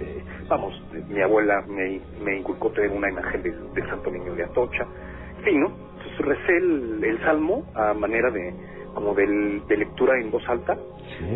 este, 0.00 0.22
vamos, 0.48 0.82
mi 1.08 1.20
abuela 1.20 1.62
me, 1.68 2.00
me 2.22 2.38
inculcó 2.38 2.70
tener 2.70 2.90
una 2.90 3.10
imagen 3.10 3.42
del 3.42 3.88
Santo 3.88 4.10
Niño 4.10 4.34
de 4.34 4.44
Atocha, 4.44 4.86
en 5.38 5.44
fin, 5.44 5.60
¿no? 5.60 5.72
Entonces 5.98 6.26
recé 6.26 6.56
el, 6.56 7.18
salmo 7.24 7.64
a 7.74 7.92
manera 7.92 8.30
de 8.30 8.54
como 8.94 9.14
de 9.14 9.76
lectura 9.76 10.18
en 10.18 10.30
voz 10.30 10.46
alta. 10.48 10.76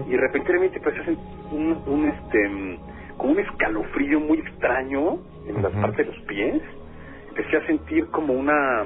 Y 0.08 0.16
repentinamente 0.16 0.78
empecé 0.78 1.00
a 1.00 1.04
sentir 1.04 1.24
un, 1.52 1.82
un, 1.86 2.08
este 2.08 2.78
como 3.16 3.32
un 3.32 3.38
escalofrío 3.38 4.18
muy 4.18 4.38
extraño 4.38 5.18
en 5.46 5.62
las 5.62 5.72
partes 5.72 6.06
de 6.06 6.12
los 6.12 6.22
pies. 6.24 6.62
Empecé 7.28 7.56
a 7.58 7.66
sentir 7.66 8.06
como 8.06 8.32
una 8.32 8.84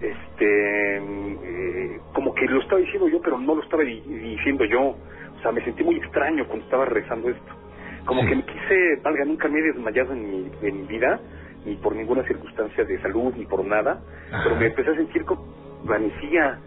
este 0.00 0.96
eh, 0.98 2.00
como 2.12 2.34
que 2.34 2.46
lo 2.46 2.60
estaba 2.60 2.80
diciendo 2.80 3.08
yo 3.08 3.20
pero 3.22 3.38
no 3.38 3.54
lo 3.54 3.62
estaba 3.62 3.82
diciendo 3.82 4.64
yo. 4.66 4.94
O 5.36 5.40
sea 5.42 5.50
me 5.52 5.64
sentí 5.64 5.82
muy 5.82 5.96
extraño 5.96 6.46
cuando 6.46 6.64
estaba 6.64 6.84
rezando 6.84 7.30
esto 7.30 7.63
como 8.04 8.26
que 8.26 8.34
me 8.34 8.44
quise, 8.44 8.96
valga, 9.02 9.24
nunca 9.24 9.48
me 9.48 9.58
he 9.60 9.62
desmayado 9.62 10.12
en 10.12 10.30
mi, 10.30 10.50
en 10.62 10.80
mi 10.82 10.86
vida, 10.86 11.20
ni 11.64 11.76
por 11.76 11.96
ninguna 11.96 12.22
circunstancia 12.24 12.84
de 12.84 13.00
salud, 13.00 13.32
ni 13.36 13.46
por 13.46 13.64
nada, 13.64 14.00
pero 14.42 14.56
me 14.56 14.66
empecé 14.66 14.90
a 14.90 14.96
sentir 14.96 15.24
como 15.24 15.44
vanecía, 15.84 16.58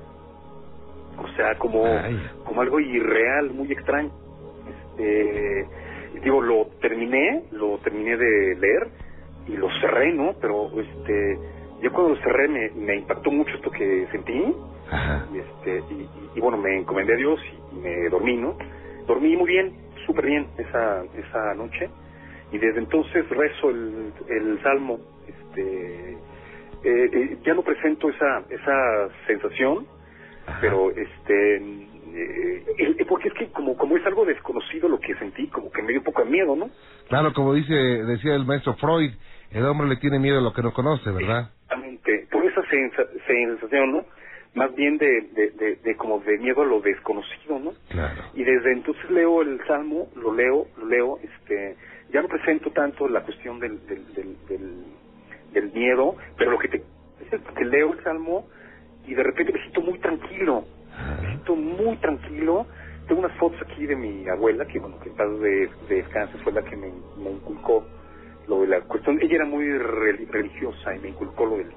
o 1.17 1.27
sea, 1.36 1.56
como, 1.58 1.84
como 2.44 2.62
algo 2.62 2.79
irreal, 2.79 3.51
muy 3.51 3.72
extraño. 3.72 4.12
Este, 4.67 5.67
digo, 6.24 6.41
lo 6.41 6.67
terminé, 6.82 7.44
lo 7.51 7.77
terminé 7.79 8.17
de 8.17 8.56
leer 8.56 8.88
y 9.48 9.58
lo 9.58 9.70
cerré, 9.79 10.13
¿no? 10.13 10.34
Pero, 10.41 10.70
este, 10.79 11.39
yo 11.82 11.91
cuando 11.94 12.15
lo 12.15 12.22
cerré 12.22 12.48
me, 12.48 12.70
me 12.72 12.96
impactó 12.98 13.32
mucho 13.32 13.56
esto 13.56 13.72
que 13.72 14.08
sentí, 14.12 14.56
y 15.34 15.38
este, 15.38 15.84
y, 16.36 16.39
bueno, 16.39 16.58
me 16.58 16.77
encomendé 16.77 17.13
a 17.13 17.17
Dios 17.17 17.39
y, 17.44 17.75
y 17.75 17.79
me 17.79 18.10
dormí, 18.10 18.38
¿no? 18.38 18.58
Dormí 19.06 19.36
muy 19.36 19.48
bien, 19.48 19.87
súper 20.05 20.25
bien 20.25 20.47
esa, 20.57 21.03
esa 21.15 21.53
noche 21.55 21.89
y 22.51 22.57
desde 22.57 22.79
entonces 22.79 23.27
rezo 23.29 23.69
el, 23.69 24.13
el 24.29 24.61
salmo. 24.63 24.99
Este, 25.27 26.17
eh, 26.83 27.09
eh, 27.11 27.37
ya 27.45 27.53
no 27.53 27.63
presento 27.63 28.09
esa, 28.09 28.43
esa 28.49 29.09
sensación, 29.25 29.87
pero 30.61 30.91
este, 30.91 31.55
eh, 31.57 33.05
porque 33.07 33.29
es 33.29 33.33
que 33.33 33.47
como, 33.51 33.75
como 33.75 33.97
es 33.97 34.05
algo 34.05 34.25
desconocido 34.25 34.87
lo 34.87 34.99
que 34.99 35.15
sentí, 35.15 35.47
como 35.47 35.71
que 35.71 35.81
me 35.81 35.89
dio 35.89 35.99
un 35.99 36.05
poco 36.05 36.23
de 36.23 36.29
miedo, 36.29 36.55
¿no? 36.55 36.69
Claro, 37.09 37.33
como 37.33 37.53
dice, 37.53 37.73
decía 37.73 38.35
el 38.35 38.45
maestro 38.45 38.75
Freud, 38.75 39.11
el 39.51 39.65
hombre 39.65 39.87
le 39.87 39.97
tiene 39.97 40.19
miedo 40.19 40.39
a 40.39 40.41
lo 40.41 40.53
que 40.53 40.61
no 40.61 40.73
conoce, 40.73 41.09
¿verdad? 41.11 41.51
Exactamente, 41.63 42.27
por 42.31 42.45
esa 42.45 42.61
sensación, 42.69 43.91
¿no? 43.91 44.05
Más 44.57 44.73
bien 44.75 44.97
de, 44.97 45.21
de, 45.33 45.75
de, 45.83 45.95
como 45.95 46.19
de 46.19 46.37
miedo 46.39 46.63
a 46.63 46.65
lo 46.65 46.81
desconocido, 46.81 47.59
¿no? 47.59 47.73
Claro. 47.89 48.23
Y 48.33 48.43
desde 48.43 48.73
entonces 48.73 49.09
leo 49.11 49.43
el 49.43 49.61
Salmo, 49.67 50.09
lo 50.15 50.33
leo, 50.33 50.67
lo 50.77 50.85
leo, 50.87 51.19
este, 51.21 51.75
ya 52.11 52.23
no 52.23 52.27
presento 52.27 52.71
tanto 52.71 53.07
la 53.07 53.21
cuestión 53.21 53.59
del, 53.59 53.85
del, 53.85 54.35
del, 55.53 55.71
miedo, 55.73 56.15
pero 56.37 56.51
lo 56.51 56.59
que 56.59 56.69
te 56.69 56.77
es 56.77 57.41
que 57.55 57.65
leo 57.65 57.93
el 57.93 58.03
Salmo 58.03 58.47
y 59.05 59.13
de 59.13 59.23
repente 59.23 59.53
me 59.53 59.59
siento 59.59 59.81
muy 59.81 59.99
tranquilo, 59.99 60.65
me 61.21 61.27
siento 61.27 61.55
muy 61.55 61.95
tranquilo. 61.97 62.65
Tengo 63.07 63.21
unas 63.21 63.37
fotos 63.37 63.61
aquí 63.61 63.85
de 63.85 63.95
mi 63.95 64.27
abuela, 64.27 64.65
que 64.65 64.79
bueno, 64.79 64.99
que 64.99 65.09
en 65.09 65.41
de, 65.41 65.69
de 65.87 65.95
descanso 65.95 66.37
fue 66.39 66.51
la 66.51 66.61
que 66.63 66.75
me, 66.75 66.91
me 67.17 67.31
inculcó 67.31 67.85
lo 68.47 68.61
de 68.61 68.67
la 68.67 68.81
cuestión. 68.81 69.19
Ella 69.21 69.35
era 69.35 69.45
muy 69.45 69.65
religiosa 69.77 70.95
y 70.95 70.99
me 70.99 71.09
inculcó 71.09 71.45
lo 71.45 71.57
de 71.57 71.67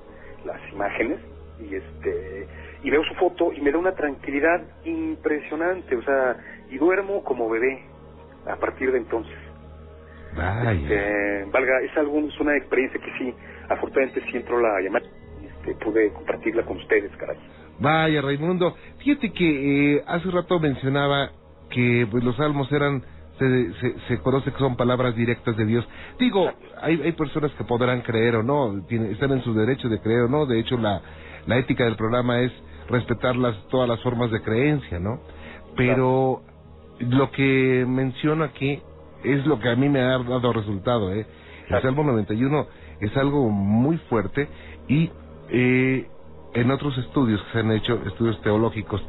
las 0.45 0.61
imágenes 0.73 1.21
y 1.61 1.75
este 1.75 2.49
y 2.83 2.91
veo 2.91 3.05
su 3.05 3.15
foto 3.15 3.53
y 3.53 3.61
me 3.61 3.71
da 3.71 3.79
una 3.79 3.93
tranquilidad 3.93 4.63
impresionante, 4.85 5.97
o 5.97 6.03
sea, 6.03 6.37
y 6.71 6.79
duermo 6.79 7.23
como 7.25 7.49
bebé 7.49 7.83
a 8.47 8.57
partir 8.57 8.91
de 8.93 8.99
entonces. 8.99 9.37
Este, 10.33 11.45
valga, 11.51 11.81
es 11.83 11.97
algo, 11.97 12.19
es 12.21 12.39
una 12.41 12.57
experiencia 12.57 13.01
que 13.01 13.13
sí, 13.19 13.35
afortunadamente 13.69 14.23
sí 14.31 14.37
entró 14.37 14.61
la 14.61 14.81
llamada, 14.81 15.05
este, 15.43 15.75
pude 15.85 16.13
compartirla 16.13 16.63
con 16.65 16.77
ustedes, 16.77 17.11
caray. 17.17 17.37
Vaya, 17.81 18.23
Raimundo, 18.23 18.77
fíjate 18.99 19.33
que 19.33 19.97
eh, 19.97 20.05
hace 20.07 20.31
rato 20.31 20.61
mencionaba 20.61 21.31
que 21.71 22.07
pues 22.11 22.23
los 22.23 22.37
salmos 22.37 22.71
eran 22.73 23.03
se, 23.39 23.73
se, 23.81 23.95
se, 24.07 24.19
conoce 24.19 24.53
que 24.53 24.59
son 24.59 24.77
palabras 24.77 25.17
directas 25.17 25.57
de 25.57 25.65
Dios. 25.65 25.89
Digo, 26.19 26.53
hay, 26.83 27.01
hay 27.03 27.13
personas 27.13 27.51
que 27.53 27.65
podrán 27.65 28.03
creer 28.03 28.37
o 28.37 28.43
no, 28.43 28.85
tienen, 28.87 29.13
están 29.13 29.33
en 29.33 29.43
su 29.43 29.55
derecho 29.55 29.89
de 29.89 29.99
creer 29.99 30.25
o 30.25 30.29
no. 30.29 30.45
De 30.45 30.61
hecho, 30.61 30.77
la, 30.77 31.01
la 31.47 31.57
ética 31.57 31.85
del 31.85 31.97
programa 31.97 32.41
es 32.41 32.53
respetar 32.91 33.37
las, 33.37 33.57
todas 33.69 33.89
las 33.89 34.01
formas 34.03 34.31
de 34.31 34.43
creencia, 34.43 34.99
¿no? 34.99 35.21
Pero 35.77 36.43
lo 36.99 37.31
que 37.31 37.85
menciono 37.89 38.45
aquí 38.45 38.81
es 39.25 39.47
lo 39.47 39.59
que 39.59 39.71
a 39.71 39.77
mí 39.77 39.89
me 39.89 40.01
ha 40.01 40.19
dado 40.19 40.53
resultado, 40.53 41.13
¿eh? 41.13 41.27
El 41.69 41.83
Salmo 41.83 42.03
91 42.03 42.67
es 43.01 43.17
algo 43.17 43.49
muy 43.49 43.97
fuerte 44.09 44.49
y 44.89 45.11
eh, 45.51 46.09
en 46.55 46.71
otros 46.71 46.99
estudios 46.99 47.41
que 47.43 47.53
se 47.53 47.59
han 47.61 47.73
hecho, 47.73 48.03
estudios 48.07 48.41
teológicos, 48.43 49.03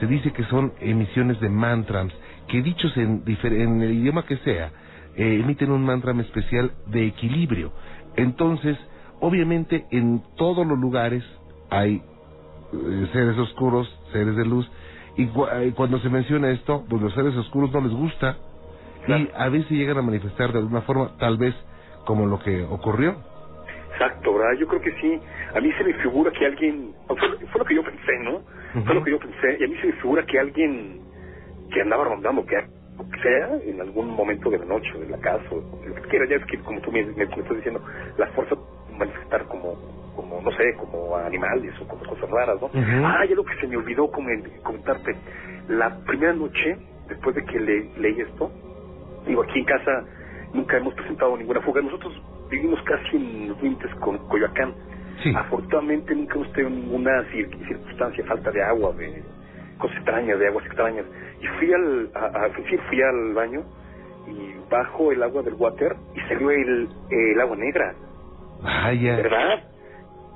se 0.00 0.06
dice 0.06 0.32
que 0.32 0.44
son 0.44 0.72
emisiones 0.80 1.40
de 1.40 1.48
mantras, 1.48 2.12
que 2.48 2.62
dichos 2.62 2.96
en, 2.96 3.22
en 3.26 3.82
el 3.82 3.92
idioma 3.92 4.24
que 4.24 4.36
sea, 4.38 4.72
eh, 5.16 5.40
emiten 5.42 5.70
un 5.70 5.84
mantra 5.84 6.12
especial 6.20 6.72
de 6.86 7.06
equilibrio. 7.06 7.72
Entonces, 8.16 8.76
obviamente 9.20 9.86
en 9.90 10.22
todos 10.36 10.66
los 10.66 10.78
lugares 10.78 11.24
hay 11.70 12.02
seres 13.12 13.38
oscuros, 13.38 13.88
seres 14.12 14.36
de 14.36 14.44
luz, 14.44 14.70
y 15.16 15.24
eh, 15.24 15.72
cuando 15.74 15.98
se 15.98 16.08
menciona 16.08 16.50
esto, 16.50 16.84
pues 16.88 17.02
los 17.02 17.12
seres 17.14 17.34
oscuros 17.36 17.72
no 17.72 17.80
les 17.80 17.92
gusta, 17.92 18.36
y 19.06 19.28
a 19.34 19.48
veces 19.48 19.70
llegan 19.70 19.98
a 19.98 20.02
manifestar 20.02 20.52
de 20.52 20.58
alguna 20.58 20.82
forma, 20.82 21.16
tal 21.18 21.38
vez 21.38 21.54
como 22.04 22.26
lo 22.26 22.38
que 22.38 22.62
ocurrió. 22.64 23.16
Exacto, 23.92 24.34
¿verdad? 24.34 24.58
Yo 24.60 24.68
creo 24.68 24.80
que 24.80 24.92
sí. 25.00 25.20
A 25.54 25.60
mí 25.60 25.72
se 25.72 25.84
me 25.84 25.94
figura 25.94 26.30
que 26.30 26.46
alguien, 26.46 26.94
fue, 27.06 27.58
lo 27.58 27.64
que 27.64 27.74
yo 27.74 27.82
pensé, 27.82 28.18
¿no? 28.22 28.42
Fue 28.84 28.94
lo 28.94 29.02
que 29.02 29.10
yo 29.10 29.18
pensé, 29.18 29.56
y 29.58 29.64
a 29.64 29.68
mí 29.68 29.76
se 29.80 29.88
me 29.88 29.92
figura 29.94 30.24
que 30.24 30.38
alguien 30.38 31.00
que 31.72 31.80
andaba 31.80 32.04
rondando, 32.04 32.44
que 32.46 32.56
sea 33.22 33.58
en 33.64 33.80
algún 33.80 34.10
momento 34.10 34.50
de 34.50 34.58
la 34.58 34.66
noche, 34.66 34.92
de 34.98 35.08
la 35.08 35.18
casa, 35.18 35.44
o 35.50 35.86
lo 35.86 35.94
que 35.94 36.02
quiera, 36.02 36.26
ya 36.28 36.36
es 36.36 36.44
que 36.46 36.58
como 36.58 36.80
tú 36.80 36.92
me, 36.92 37.04
me, 37.04 37.24
estás 37.24 37.56
diciendo, 37.56 37.82
las 38.16 38.30
fuerzas 38.32 38.58
manifestar 38.96 39.44
como, 39.46 39.57
como, 40.38 40.50
no 40.50 40.56
sé, 40.56 40.74
como 40.74 41.16
animales 41.16 41.74
o 41.80 41.88
como 41.88 42.04
cosas 42.04 42.30
raras, 42.30 42.60
¿no? 42.60 42.70
Ah, 43.06 43.24
ya 43.28 43.34
lo 43.34 43.44
que 43.44 43.54
se 43.60 43.66
me 43.66 43.76
olvidó 43.76 44.10
comentarte, 44.10 45.16
la 45.68 45.96
primera 46.04 46.32
noche, 46.32 46.76
después 47.08 47.34
de 47.36 47.44
que 47.44 47.58
le, 47.58 47.90
leí 47.98 48.20
esto, 48.20 48.50
digo, 49.26 49.42
aquí 49.42 49.58
en 49.58 49.64
casa 49.64 50.04
nunca 50.54 50.76
hemos 50.78 50.94
presentado 50.94 51.36
ninguna 51.36 51.60
fuga, 51.60 51.80
nosotros 51.82 52.20
vivimos 52.50 52.80
casi 52.82 53.16
en 53.16 53.48
los 53.48 53.62
límites 53.62 53.94
con 53.96 54.18
Coyoacán, 54.28 54.74
afortunadamente 55.36 56.14
nunca 56.14 56.34
hemos 56.36 56.52
tenido 56.52 56.70
ninguna 56.70 57.24
circunstancia, 57.30 58.24
falta 58.24 58.50
de 58.50 58.62
agua, 58.62 58.92
de 58.92 59.22
cosas 59.78 59.96
extrañas, 59.96 60.38
de 60.38 60.46
aguas 60.46 60.66
extrañas, 60.66 61.04
y 61.40 61.46
fui 61.58 61.72
al, 61.72 62.10
a, 62.14 62.48
fui 62.88 63.02
al 63.02 63.34
baño 63.34 63.62
y 64.26 64.70
bajo 64.70 65.12
el 65.12 65.22
agua 65.22 65.42
del 65.42 65.54
water 65.54 65.96
y 66.14 66.20
salió 66.28 66.50
el, 66.50 66.88
el 67.10 67.40
agua 67.40 67.56
negra. 67.56 67.94
Vaya. 68.62 69.16
¿Verdad? 69.16 69.77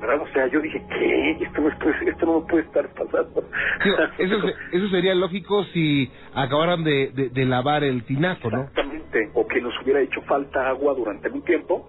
¿Verdad? 0.03 0.21
O 0.21 0.33
sea, 0.33 0.49
yo 0.49 0.61
dije, 0.61 0.83
¿qué? 0.89 1.31
Esto 1.45 1.61
no, 1.61 1.69
esto 1.69 2.27
no 2.27 2.45
puede 2.45 2.65
estar 2.65 2.89
pasando. 2.89 3.45
eso, 4.19 4.37
eso 4.73 4.89
sería 4.89 5.15
lógico 5.15 5.63
si 5.67 6.11
acabaran 6.35 6.83
de, 6.83 7.31
de, 7.33 7.45
lavar 7.45 7.85
el 7.85 8.03
tinaco, 8.03 8.51
¿no? 8.51 8.63
Exactamente. 8.63 9.31
O 9.35 9.47
que 9.47 9.61
nos 9.61 9.73
hubiera 9.81 10.01
hecho 10.01 10.21
falta 10.23 10.69
agua 10.69 10.95
durante 10.95 11.29
un 11.29 11.43
tiempo 11.43 11.89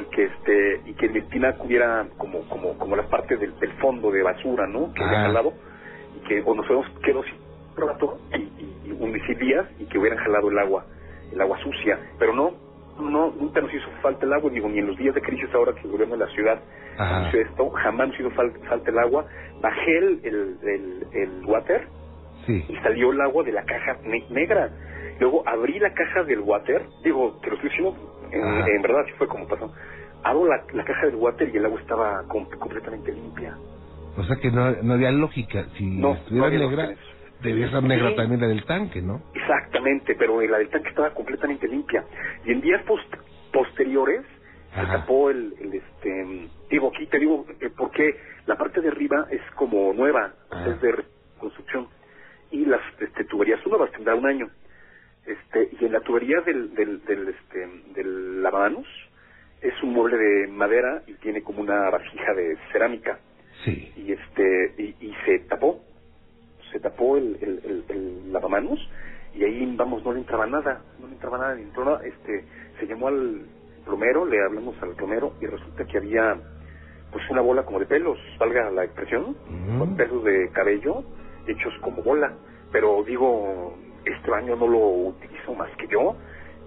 y 0.00 0.04
que 0.04 0.24
este 0.24 0.80
y 0.86 0.94
que 0.94 1.06
el 1.06 1.28
tinaco 1.28 1.64
hubiera 1.64 2.06
como 2.16 2.48
como 2.48 2.78
como 2.78 2.96
la 2.96 3.06
parte 3.08 3.36
del, 3.36 3.58
del 3.58 3.72
fondo 3.72 4.10
de 4.10 4.22
basura, 4.22 4.66
¿no? 4.66 4.94
Que 4.94 5.04
había 5.04 5.20
jalado 5.20 5.52
y 6.16 6.26
que 6.26 6.40
o 6.40 6.54
nos 6.54 6.64
hemos 6.70 6.88
quedado 7.00 7.24
sin 7.24 7.34
rato 7.76 8.18
y, 8.32 8.38
y, 8.38 8.74
y, 8.86 9.34
días 9.34 9.66
y 9.78 9.84
que 9.84 9.98
hubieran 9.98 10.18
jalado 10.18 10.48
el 10.48 10.58
agua 10.58 10.86
el 11.30 11.40
agua 11.40 11.58
sucia, 11.62 11.98
pero 12.18 12.32
no 12.32 12.69
no, 13.00 13.32
nunca 13.32 13.60
nos 13.60 13.72
hizo 13.72 13.88
falta 14.02 14.26
el 14.26 14.32
agua, 14.32 14.50
digo, 14.50 14.68
ni 14.68 14.78
en 14.78 14.86
los 14.86 14.96
días 14.96 15.14
de 15.14 15.20
crisis 15.20 15.48
ahora 15.54 15.74
que 15.74 15.86
volvemos 15.88 16.20
a 16.20 16.24
la 16.24 16.32
ciudad 16.32 16.60
hizo 17.28 17.38
esto, 17.38 17.70
jamás 17.70 18.08
nos 18.08 18.20
hizo 18.20 18.30
falta, 18.30 18.90
el 18.90 18.98
agua. 18.98 19.26
Bajé 19.60 19.98
el, 19.98 20.20
el, 20.24 21.06
el, 21.12 21.44
water 21.46 21.86
y 22.46 22.76
salió 22.82 23.12
el 23.12 23.20
agua 23.20 23.44
de 23.44 23.52
la 23.52 23.64
caja 23.64 23.96
negra. 24.30 24.70
Luego 25.18 25.42
abrí 25.46 25.78
la 25.78 25.92
caja 25.92 26.24
del 26.24 26.40
water, 26.40 26.86
digo, 27.04 27.38
te 27.42 27.48
lo 27.48 27.56
estoy 27.56 27.70
diciendo, 27.70 27.96
en, 28.32 28.82
verdad 28.82 29.02
así 29.02 29.12
fue 29.18 29.28
como 29.28 29.46
pasó. 29.46 29.72
Abro 30.22 30.46
la, 30.46 30.62
la, 30.72 30.84
caja 30.84 31.06
del 31.06 31.16
water 31.16 31.48
y 31.52 31.56
el 31.56 31.64
agua 31.64 31.80
estaba 31.80 32.22
completamente 32.28 33.12
limpia. 33.12 33.56
O 34.16 34.24
sea 34.24 34.36
que 34.36 34.50
no, 34.50 34.70
no 34.82 34.94
había 34.94 35.10
lógica, 35.10 35.66
si 35.76 35.86
no, 35.86 36.14
estuviera 36.14 36.50
negra 36.50 36.94
Debía 37.42 37.70
ser 37.70 37.82
negra 37.82 38.14
también 38.14 38.40
la 38.40 38.48
del 38.48 38.64
tanque, 38.64 39.00
¿no? 39.00 39.22
Exactamente, 39.34 40.14
pero 40.14 40.40
la 40.40 40.58
del 40.58 40.68
tanque 40.68 40.90
estaba 40.90 41.10
completamente 41.14 41.66
limpia. 41.66 42.04
Y 42.44 42.52
en 42.52 42.60
días 42.60 42.82
posteriores 43.52 44.22
se 44.74 44.86
tapó 44.86 45.30
el, 45.30 45.54
el, 45.60 45.74
este, 45.74 46.48
digo 46.70 46.92
aquí 46.94 47.06
te 47.06 47.18
digo 47.18 47.44
eh, 47.60 47.70
porque 47.76 48.14
la 48.46 48.56
parte 48.56 48.80
de 48.80 48.88
arriba 48.88 49.26
es 49.30 49.40
como 49.56 49.92
nueva, 49.92 50.32
es 50.66 50.80
de 50.80 51.04
construcción 51.38 51.88
y 52.50 52.64
las 52.64 52.80
este, 53.00 53.24
tuberías 53.24 53.60
son 53.62 53.70
nuevas, 53.70 53.90
tendrá 53.92 54.14
un 54.14 54.26
año. 54.26 54.50
Este, 55.26 55.70
y 55.80 55.84
en 55.84 55.92
la 55.92 56.00
tubería 56.00 56.40
del, 56.40 56.74
del, 56.74 57.04
del, 57.04 57.28
este, 57.28 57.68
del 57.94 58.42
lavamanos 58.42 58.86
es 59.60 59.74
un 59.82 59.92
mueble 59.92 60.16
de 60.16 60.46
madera 60.48 61.02
y 61.06 61.14
tiene 61.14 61.42
como 61.42 61.60
una 61.60 61.90
vasija 61.90 62.34
de 62.34 62.56
cerámica. 62.72 63.18
Sí. 63.64 63.92
Y 63.96 64.12
este, 64.12 64.74
y, 64.78 65.06
y 65.06 65.14
se 65.26 65.40
tapó 65.40 65.79
se 66.80 66.88
tapó 66.88 67.16
el, 67.16 67.36
el, 67.40 67.84
el, 67.88 68.32
lavamanos 68.32 68.78
y 69.34 69.44
ahí, 69.44 69.74
vamos, 69.76 70.04
no 70.04 70.12
le 70.12 70.20
entraba 70.20 70.46
nada, 70.46 70.80
no 70.98 71.06
le 71.06 71.12
entraba 71.12 71.38
nada, 71.38 71.54
ni 71.54 71.62
entró 71.62 71.84
nada. 71.84 72.00
Este, 72.04 72.44
se 72.78 72.86
llamó 72.86 73.08
al 73.08 73.42
plomero, 73.84 74.24
le 74.24 74.42
hablamos 74.42 74.74
al 74.82 74.94
plomero 74.94 75.34
y 75.40 75.46
resulta 75.46 75.84
que 75.84 75.98
había 75.98 76.36
pues 77.12 77.28
una 77.30 77.40
bola 77.40 77.64
como 77.64 77.80
de 77.80 77.86
pelos, 77.86 78.18
valga 78.38 78.70
la 78.70 78.84
expresión, 78.84 79.36
con 79.78 79.96
pelos 79.96 80.24
de 80.24 80.48
cabello 80.52 81.04
hechos 81.46 81.72
como 81.80 82.02
bola. 82.02 82.32
Pero 82.72 83.02
digo, 83.04 83.74
este 84.04 84.30
baño 84.30 84.56
no 84.56 84.66
lo 84.66 84.78
utilizo 84.78 85.54
más 85.54 85.70
que 85.76 85.86
yo 85.88 86.16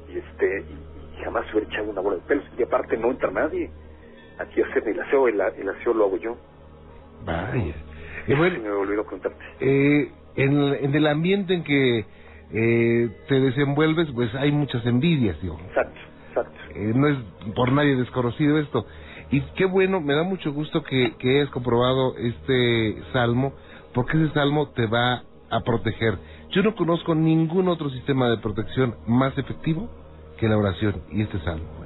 y 0.10 0.18
este 0.18 0.62
y, 0.62 1.24
jamás 1.24 1.46
hubiera 1.54 1.70
echado 1.70 1.90
una 1.90 2.02
bola 2.02 2.18
de 2.18 2.24
pelos. 2.24 2.46
Y 2.58 2.64
aparte 2.64 2.98
no 2.98 3.12
entra 3.12 3.32
nadie. 3.32 3.70
Aquí 4.40 4.62
hacer 4.62 4.88
el 4.88 5.00
aseo, 5.00 5.28
el, 5.28 5.40
el 5.40 5.70
aseo 5.70 5.94
lo 5.94 6.06
hago 6.06 6.18
yo. 6.18 6.38
Vaya. 7.26 7.76
Y 8.28 8.34
bueno, 8.36 8.60
me. 8.60 9.36
Eh, 9.60 10.12
en, 10.36 10.62
en, 10.62 10.96
el 10.96 11.08
ambiente 11.08 11.54
en 11.54 11.64
que 11.64 12.06
eh, 12.54 13.10
te 13.28 13.40
desenvuelves, 13.40 14.10
pues 14.14 14.34
hay 14.36 14.52
muchas 14.52 14.86
envidias, 14.86 15.40
digo. 15.42 15.60
Exacto, 15.68 16.00
exacto. 16.30 16.60
Eh, 16.76 16.94
no 16.96 17.08
es 17.08 17.18
por 17.56 17.72
nadie 17.72 17.96
desconocido 17.96 18.60
esto. 18.60 18.86
Y 19.32 19.42
qué 19.56 19.66
bueno, 19.66 20.00
me 20.00 20.14
da 20.14 20.24
mucho 20.24 20.54
gusto 20.54 20.84
que, 20.84 21.14
que 21.18 21.40
hayas 21.40 21.50
comprobado 21.50 22.16
este 22.18 23.02
salmo, 23.12 23.54
porque 23.94 24.18
ese 24.22 24.34
salmo 24.34 24.70
te 24.70 24.86
va 24.86 25.24
a 25.50 25.60
proteger. 25.62 26.18
Yo 26.52 26.62
no 26.62 26.76
conozco 26.76 27.16
ningún 27.16 27.68
otro 27.68 27.90
sistema 27.90 28.30
de 28.30 28.38
protección 28.38 28.96
más 29.08 29.38
efectivo 29.38 29.90
que 30.38 30.48
la 30.48 30.58
oración 30.58 31.02
y 31.12 31.22
este 31.22 31.40
salmo 31.40 31.83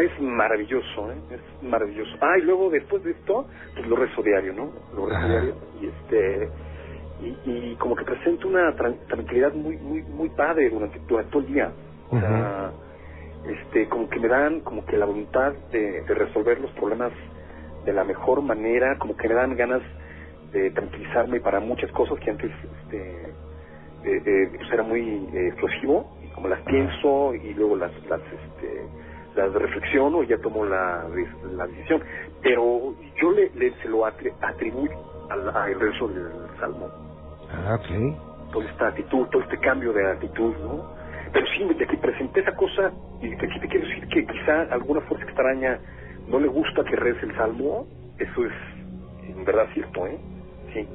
es 0.00 0.20
maravilloso, 0.20 1.10
¿eh? 1.12 1.16
es 1.30 1.62
maravilloso. 1.62 2.16
Ah, 2.20 2.38
y 2.38 2.42
luego 2.42 2.70
después 2.70 3.02
de 3.04 3.12
esto, 3.12 3.46
pues 3.74 3.86
lo 3.86 3.96
rezo 3.96 4.22
diario, 4.22 4.52
¿no? 4.52 4.70
Lo 4.94 5.06
rezo 5.06 5.28
diario 5.28 5.54
y 5.80 5.86
este 5.86 6.48
y, 7.46 7.74
como 7.76 7.96
que 7.96 8.04
presenta 8.04 8.46
una 8.46 8.74
tranquilidad 8.74 9.54
muy 9.54 9.76
muy 9.78 10.02
muy 10.02 10.28
padre 10.30 10.68
durante, 10.70 10.98
todo 11.00 11.40
el 11.40 11.46
día. 11.46 11.72
O 12.10 12.18
sea, 12.18 12.72
este 13.46 13.88
como 13.88 14.08
que 14.08 14.20
me 14.20 14.28
dan 14.28 14.60
como 14.60 14.84
que 14.84 14.96
la 14.96 15.06
voluntad 15.06 15.52
de, 15.72 16.02
resolver 16.06 16.60
los 16.60 16.70
problemas 16.72 17.12
de 17.84 17.92
la 17.92 18.04
mejor 18.04 18.42
manera, 18.42 18.98
como 18.98 19.16
que 19.16 19.28
me 19.28 19.34
dan 19.34 19.56
ganas 19.56 19.82
de 20.52 20.70
tranquilizarme 20.70 21.40
para 21.40 21.60
muchas 21.60 21.90
cosas 21.92 22.18
que 22.20 22.30
antes 22.30 22.50
este 22.82 23.30
eh, 24.04 24.22
eh, 24.24 24.50
pues 24.56 24.72
era 24.72 24.82
muy 24.82 25.28
eh, 25.32 25.48
explosivo 25.48 26.16
y 26.24 26.28
como 26.28 26.48
las 26.48 26.60
pienso 26.62 27.34
y 27.34 27.54
luego 27.54 27.76
las 27.76 27.92
las 28.08 28.20
este 28.20 28.82
las 29.36 29.52
reflexiono 29.52 30.22
y 30.22 30.28
ya 30.28 30.38
tomo 30.38 30.64
la, 30.64 31.04
la 31.56 31.66
decisión. 31.66 32.02
Pero 32.42 32.94
yo 33.20 33.30
le, 33.32 33.50
se 33.82 33.88
lo 33.88 34.06
atribuyo 34.06 34.96
al, 35.30 35.48
al 35.48 35.80
rezo 35.80 36.08
del 36.08 36.30
Salmo. 36.58 36.88
Ah, 37.52 37.78
ok. 37.78 38.52
Toda 38.52 38.70
esta 38.70 38.88
actitud, 38.88 39.26
todo 39.26 39.42
este 39.42 39.58
cambio 39.58 39.92
de 39.92 40.10
actitud, 40.10 40.54
¿no? 40.62 40.96
Pero 41.32 41.46
sí, 41.48 41.64
de 41.64 41.86
que 41.86 41.96
presenté 41.98 42.40
esa 42.40 42.54
cosa, 42.54 42.92
y 43.20 43.28
de 43.28 43.46
aquí 43.46 43.60
te 43.60 43.68
quiero 43.68 43.86
decir 43.86 44.08
que 44.08 44.26
quizá 44.26 44.62
alguna 44.70 45.00
fuerza 45.02 45.26
extraña 45.26 45.78
no 46.28 46.40
le 46.40 46.48
gusta 46.48 46.82
que 46.84 46.96
rece 46.96 47.26
el 47.26 47.36
Salmo, 47.36 47.86
eso 48.18 48.46
es 48.46 48.52
en 49.28 49.44
verdad 49.44 49.66
cierto, 49.74 50.06
¿eh? 50.06 50.18
Sí. 50.72 50.88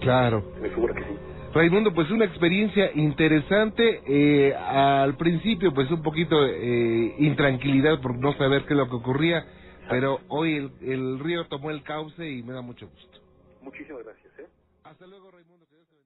Claro. 0.00 0.42
Me 0.60 0.68
figura 0.68 0.94
que 0.94 1.04
sí. 1.04 1.18
Raimundo, 1.58 1.92
pues 1.92 2.08
una 2.12 2.24
experiencia 2.24 2.88
interesante. 2.94 4.00
Eh, 4.06 4.54
al 4.54 5.16
principio, 5.16 5.74
pues 5.74 5.90
un 5.90 6.04
poquito 6.04 6.36
eh, 6.46 7.16
intranquilidad 7.18 8.00
por 8.00 8.14
no 8.14 8.32
saber 8.34 8.64
qué 8.64 8.74
es 8.74 8.78
lo 8.78 8.88
que 8.88 8.94
ocurría, 8.94 9.44
pero 9.90 10.20
hoy 10.28 10.70
el, 10.82 11.18
río 11.18 11.48
tomó 11.48 11.72
el 11.72 11.82
cauce 11.82 12.30
y 12.30 12.44
me 12.44 12.52
da 12.52 12.60
mucho 12.60 12.86
gusto. 12.86 13.18
Muchísimas 13.60 14.04
gracias. 14.04 14.32
¿eh? 14.38 14.46
Hasta 14.84 15.04
luego, 15.08 15.32
Raimundo. 15.32 15.66
Que 15.68 15.74
Dios 15.74 15.88
te 15.88 15.96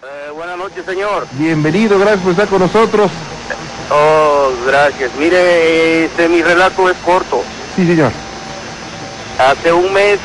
bendiga. 0.00 0.26
Eh, 0.26 0.32
buenas 0.32 0.58
noches, 0.58 0.84
señor. 0.84 1.28
Bienvenido, 1.38 1.96
gracias 1.96 2.22
por 2.22 2.32
estar 2.32 2.48
con 2.48 2.58
nosotros. 2.58 3.08
Oh, 3.88 4.50
gracias. 4.66 5.16
Mire, 5.16 6.06
este, 6.06 6.28
mi 6.28 6.42
relato 6.42 6.90
es 6.90 6.96
corto. 7.04 7.44
Sí, 7.76 7.86
señor. 7.86 8.10
Hace 9.38 9.72
un 9.72 9.92
mes 9.92 10.18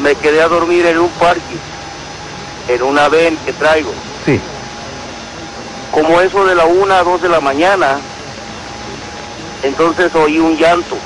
me 0.00 0.14
quedé 0.14 0.40
a 0.40 0.46
dormir 0.46 0.86
en 0.86 0.98
un 1.00 1.10
parque 1.18 1.69
en 2.74 2.82
una 2.82 3.08
ven 3.08 3.36
que 3.44 3.52
traigo. 3.52 3.92
Sí. 4.24 4.40
Como 5.92 6.20
eso 6.20 6.44
de 6.44 6.54
la 6.54 6.64
una 6.66 6.98
a 7.00 7.02
dos 7.04 7.20
de 7.20 7.28
la 7.28 7.40
mañana, 7.40 7.98
entonces 9.62 10.14
oí 10.14 10.38
un 10.38 10.56
llanto. 10.56 10.96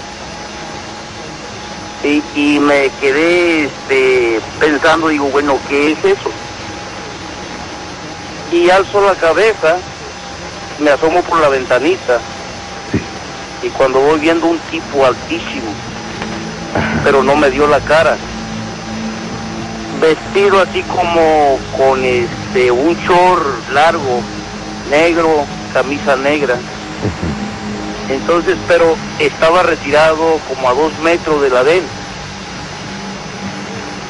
Y, 2.03 2.23
y 2.35 2.59
me 2.61 2.91
quedé 3.01 3.65
este, 3.65 4.41
pensando, 4.61 5.09
digo, 5.09 5.25
bueno, 5.29 5.59
¿qué 5.69 5.93
es 5.93 6.05
eso? 6.05 6.31
Y 8.53 8.69
alzo 8.69 9.01
la 9.01 9.15
cabeza 9.15 9.77
me 10.79 10.91
asomo 10.91 11.23
por 11.23 11.41
la 11.41 11.49
ventanita 11.49 12.19
Sí. 12.93 13.01
y 13.67 13.71
cuando 13.71 14.01
voy 14.01 14.21
viendo 14.21 14.47
un 14.47 14.59
tipo 14.71 15.07
altísimo, 15.07 15.73
pero 17.03 17.23
no 17.23 17.35
me 17.37 17.51
dio 17.51 17.67
la 17.67 17.81
cara. 17.81 18.17
Vestido 20.01 20.61
así 20.61 20.83
como 20.83 21.59
con 21.77 22.05
este 22.05 22.71
un 22.71 22.95
short 23.07 23.71
largo, 23.73 24.21
negro, 24.91 25.45
camisa 25.73 26.17
negra. 26.17 26.57
Entonces, 28.09 28.57
pero 28.69 28.97
estaba 29.19 29.63
retirado 29.63 30.39
como 30.49 30.69
a 30.69 30.75
dos 30.75 30.93
metros 30.99 31.41
de 31.41 31.51
la 31.51 31.65
de 31.65 31.79
él. 31.79 31.85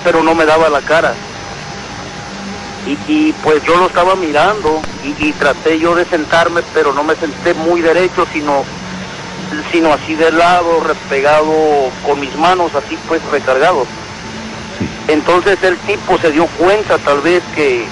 Pero 0.02 0.22
no 0.22 0.34
me 0.34 0.44
daba 0.44 0.68
la 0.68 0.80
cara. 0.80 1.14
Y, 2.86 2.98
y, 3.10 3.32
pues 3.42 3.62
yo 3.64 3.76
lo 3.76 3.86
estaba 3.86 4.14
mirando 4.14 4.82
y, 5.02 5.28
y 5.28 5.32
traté 5.32 5.78
yo 5.78 5.94
de 5.94 6.04
sentarme, 6.04 6.60
pero 6.74 6.92
no 6.92 7.02
me 7.02 7.14
senté 7.16 7.54
muy 7.54 7.80
derecho, 7.80 8.26
sino 8.30 8.64
sino 9.70 9.92
así 9.92 10.14
de 10.14 10.32
lado, 10.32 10.80
repegado 10.80 11.90
con 12.04 12.20
mis 12.20 12.34
manos 12.36 12.74
así 12.74 12.98
pues 13.08 13.22
recargados. 13.30 13.86
Entonces 15.08 15.62
el 15.62 15.76
tipo 15.78 16.18
se 16.18 16.30
dio 16.30 16.46
cuenta 16.58 16.98
tal 16.98 17.20
vez 17.20 17.42
que, 17.54 17.84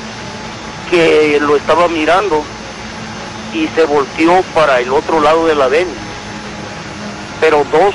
que 0.90 1.38
lo 1.40 1.56
estaba 1.56 1.88
mirando 1.88 2.42
y 3.52 3.68
se 3.68 3.84
volteó 3.84 4.42
para 4.54 4.80
el 4.80 4.90
otro 4.92 5.20
lado 5.20 5.46
de 5.46 5.54
la 5.54 5.68
ven, 5.68 5.86
pero 7.40 7.66
dos, 7.70 7.94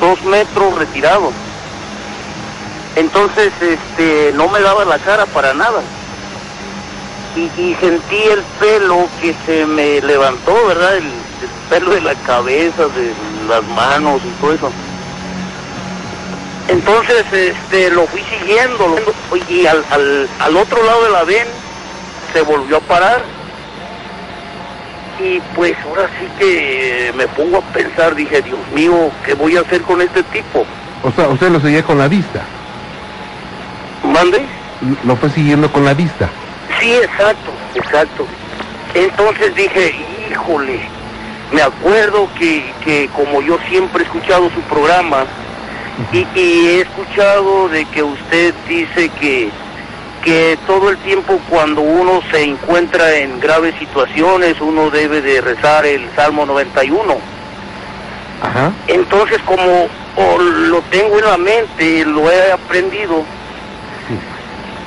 dos 0.00 0.22
metros 0.24 0.78
retirado. 0.78 1.30
Entonces 2.96 3.52
este 3.60 4.32
no 4.34 4.48
me 4.48 4.60
daba 4.60 4.84
la 4.84 4.98
cara 4.98 5.26
para 5.26 5.52
nada. 5.52 5.82
Y, 7.36 7.42
y 7.60 7.76
sentí 7.78 8.16
el 8.16 8.42
pelo 8.58 9.06
que 9.20 9.34
se 9.44 9.66
me 9.66 10.00
levantó, 10.00 10.66
¿verdad? 10.66 10.96
El, 10.96 11.04
el 11.04 11.50
pelo 11.68 11.90
de 11.90 12.00
la 12.00 12.14
cabeza, 12.14 12.86
de 12.88 13.12
las 13.46 13.62
manos 13.68 14.22
y 14.24 14.40
todo 14.40 14.52
eso. 14.54 14.72
Entonces, 16.68 17.24
este, 17.32 17.90
lo 17.90 18.06
fui 18.06 18.22
siguiendo 18.24 18.96
y 19.48 19.66
al, 19.66 19.82
al, 19.90 20.28
al 20.38 20.56
otro 20.56 20.82
lado 20.84 21.04
de 21.04 21.10
la 21.10 21.24
ven 21.24 21.46
se 22.32 22.42
volvió 22.42 22.76
a 22.76 22.80
parar. 22.80 23.22
Y 25.18 25.40
pues 25.56 25.74
ahora 25.84 26.08
sí 26.20 26.28
que 26.38 27.12
me 27.16 27.26
pongo 27.28 27.58
a 27.58 27.62
pensar, 27.72 28.14
dije, 28.14 28.42
Dios 28.42 28.58
mío, 28.74 29.10
¿qué 29.24 29.34
voy 29.34 29.56
a 29.56 29.62
hacer 29.62 29.82
con 29.82 30.00
este 30.00 30.22
tipo? 30.24 30.64
O 31.02 31.10
sea, 31.10 31.28
usted 31.28 31.50
lo 31.50 31.58
seguía 31.60 31.82
con 31.82 31.98
la 31.98 32.06
vista. 32.06 32.42
¿Mande? 34.04 34.44
Lo 35.04 35.16
fue 35.16 35.30
siguiendo 35.30 35.72
con 35.72 35.84
la 35.84 35.94
vista. 35.94 36.28
Sí, 36.78 36.92
exacto, 36.92 37.50
exacto. 37.74 38.26
Entonces 38.94 39.54
dije, 39.54 39.94
híjole, 40.30 40.80
me 41.52 41.62
acuerdo 41.62 42.28
que, 42.38 42.72
que 42.84 43.08
como 43.16 43.42
yo 43.42 43.58
siempre 43.68 44.02
he 44.02 44.06
escuchado 44.06 44.50
su 44.50 44.60
programa 44.62 45.24
y, 46.12 46.26
y 46.38 46.66
he 46.68 46.80
escuchado 46.82 47.68
de 47.68 47.84
que 47.86 48.02
usted 48.02 48.54
dice 48.68 49.10
que, 49.20 49.50
que 50.24 50.58
todo 50.66 50.90
el 50.90 50.96
tiempo 50.98 51.38
cuando 51.48 51.80
uno 51.80 52.20
se 52.30 52.42
encuentra 52.42 53.16
en 53.16 53.40
graves 53.40 53.74
situaciones 53.78 54.60
uno 54.60 54.90
debe 54.90 55.20
de 55.20 55.40
rezar 55.40 55.84
el 55.86 56.08
Salmo 56.14 56.46
91. 56.46 57.16
Ajá. 58.42 58.72
Entonces 58.86 59.38
como 59.44 59.88
o 60.16 60.38
lo 60.38 60.80
tengo 60.82 61.18
en 61.18 61.24
la 61.24 61.36
mente, 61.36 62.04
lo 62.04 62.30
he 62.30 62.50
aprendido, 62.52 63.22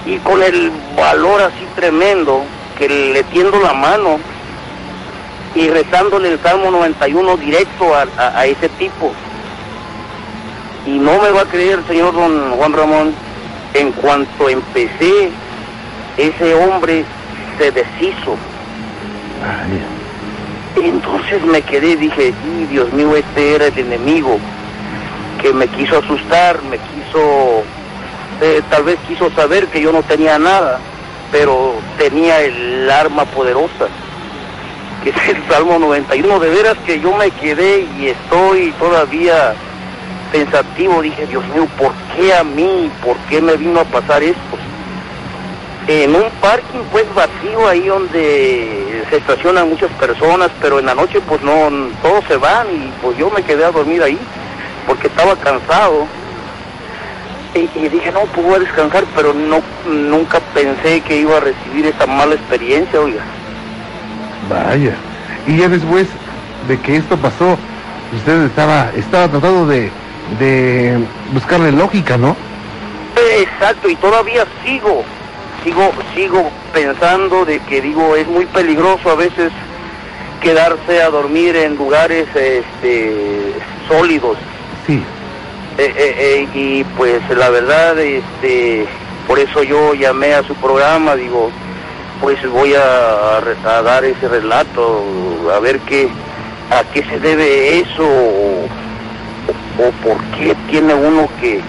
Sí. 0.05 0.11
y 0.13 0.17
con 0.19 0.41
el 0.43 0.71
valor 0.97 1.41
así 1.41 1.65
tremendo 1.75 2.43
que 2.77 2.89
le 2.89 3.23
tiendo 3.25 3.59
la 3.59 3.73
mano 3.73 4.19
y 5.55 5.69
rezándole 5.69 6.29
el 6.33 6.39
Salmo 6.41 6.71
91 6.71 7.37
directo 7.37 7.93
a, 7.95 8.05
a- 8.17 8.39
a 8.39 8.45
ese 8.45 8.67
tipo. 8.69 9.13
Y 10.85 10.91
no 10.91 11.21
me 11.21 11.29
va 11.29 11.41
a 11.41 11.45
creer, 11.45 11.79
señor 11.87 12.13
don 12.13 12.51
Juan 12.51 12.73
Ramón, 12.73 13.13
en 13.73 13.91
cuanto 13.91 14.49
empecé, 14.49 15.29
ese 16.17 16.53
hombre 16.55 17.05
se 17.57 17.71
deshizo. 17.71 18.35
Entonces 20.75 21.43
me 21.43 21.61
quedé, 21.61 21.95
dije, 21.95 22.33
"Y, 22.45 22.65
Dios 22.65 22.91
mío, 22.93 23.15
este 23.15 23.55
era 23.55 23.67
el 23.67 23.77
enemigo 23.77 24.39
que 25.41 25.53
me 25.53 25.67
quiso 25.67 25.97
asustar, 25.97 26.61
me 26.63 26.77
quiso, 26.77 27.63
eh, 28.41 28.61
tal 28.69 28.83
vez 28.83 28.97
quiso 29.07 29.29
saber 29.31 29.67
que 29.67 29.81
yo 29.81 29.91
no 29.91 30.03
tenía 30.03 30.37
nada, 30.37 30.79
pero 31.31 31.75
tenía 31.97 32.41
el 32.41 32.89
arma 32.89 33.25
poderosa, 33.25 33.87
que 35.03 35.09
es 35.09 35.29
el 35.29 35.47
Salmo 35.49 35.79
91. 35.79 36.39
De 36.39 36.49
veras 36.49 36.77
que 36.85 36.99
yo 36.99 37.15
me 37.15 37.31
quedé 37.31 37.87
y 37.99 38.07
estoy 38.07 38.71
todavía 38.73 39.53
pensativo, 40.31 41.01
dije, 41.01 41.25
Dios 41.27 41.45
mío, 41.49 41.67
¿por 41.77 41.91
qué 42.15 42.33
a 42.33 42.43
mí? 42.43 42.89
¿Por 43.03 43.17
qué 43.29 43.41
me 43.41 43.55
vino 43.57 43.79
a 43.79 43.85
pasar 43.85 44.23
esto? 44.23 44.57
en 45.87 46.15
un 46.15 46.29
parking 46.39 46.83
pues 46.91 47.05
vacío 47.13 47.67
ahí 47.67 47.87
donde 47.87 49.03
se 49.09 49.17
estacionan 49.17 49.69
muchas 49.69 49.91
personas, 49.93 50.49
pero 50.61 50.79
en 50.79 50.85
la 50.85 50.95
noche 50.95 51.19
pues 51.27 51.41
no, 51.41 51.69
todos 52.01 52.23
se 52.25 52.37
van 52.37 52.67
y 52.71 52.91
pues 53.01 53.17
yo 53.17 53.29
me 53.29 53.43
quedé 53.43 53.65
a 53.65 53.71
dormir 53.71 54.01
ahí 54.01 54.17
porque 54.87 55.07
estaba 55.07 55.35
cansado. 55.35 56.05
Y, 57.53 57.67
dije, 57.89 58.13
no, 58.13 58.21
pues 58.21 58.61
descansar, 58.61 59.03
pero 59.13 59.33
no, 59.33 59.61
nunca 59.85 60.39
pensé 60.53 61.01
que 61.01 61.17
iba 61.17 61.35
a 61.35 61.41
recibir 61.41 61.85
esa 61.85 62.05
mala 62.05 62.35
experiencia, 62.35 62.97
oiga. 62.97 63.23
Vaya. 64.49 64.95
Y 65.45 65.57
ya 65.57 65.67
después 65.67 66.07
de 66.69 66.79
que 66.79 66.95
esto 66.95 67.17
pasó, 67.17 67.57
usted 68.15 68.45
estaba, 68.45 68.91
estaba 68.95 69.27
tratando 69.27 69.67
de, 69.67 69.91
de 70.39 70.97
buscarle 71.33 71.71
lógica, 71.71 72.17
¿no? 72.17 72.35
Exacto, 73.37 73.89
y 73.89 73.95
todavía 73.95 74.45
sigo, 74.63 75.03
sigo, 75.63 75.91
sigo 76.15 76.49
pensando 76.73 77.45
de 77.45 77.59
que 77.59 77.81
digo, 77.81 78.15
es 78.15 78.27
muy 78.27 78.45
peligroso 78.45 79.09
a 79.09 79.15
veces 79.15 79.51
quedarse 80.41 81.01
a 81.01 81.09
dormir 81.09 81.55
en 81.55 81.75
lugares 81.75 82.27
este, 82.35 83.53
sólidos. 83.87 84.37
Sí. 84.87 85.03
Eh, 85.77 85.93
eh, 85.97 86.15
eh, 86.17 86.47
y 86.53 86.83
pues 86.95 87.21
la 87.29 87.49
verdad, 87.49 87.97
este, 87.99 88.85
por 89.27 89.39
eso 89.39 89.63
yo 89.63 89.93
llamé 89.93 90.33
a 90.33 90.43
su 90.43 90.55
programa, 90.55 91.15
digo, 91.15 91.51
pues 92.21 92.37
voy 92.49 92.73
a, 92.75 93.37
a 93.37 93.81
dar 93.81 94.03
ese 94.03 94.27
relato, 94.27 95.03
a 95.55 95.59
ver 95.59 95.79
qué, 95.81 96.09
a 96.69 96.83
qué 96.91 97.03
se 97.03 97.19
debe 97.19 97.79
eso, 97.79 98.07
por 100.03 100.17
qué 100.37 100.55
tiene 100.69 100.93
uno 100.93 101.27
que, 101.39 101.59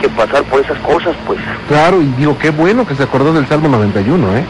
que 0.00 0.08
pasar 0.10 0.42
por 0.44 0.60
esas 0.60 0.78
cosas, 0.78 1.14
pues. 1.26 1.38
Claro, 1.68 2.00
y 2.02 2.06
digo, 2.18 2.36
qué 2.38 2.50
bueno 2.50 2.86
que 2.86 2.94
se 2.94 3.02
acordó 3.02 3.32
del 3.32 3.46
Salmo 3.48 3.68
91, 3.68 4.36
¿eh? 4.36 4.44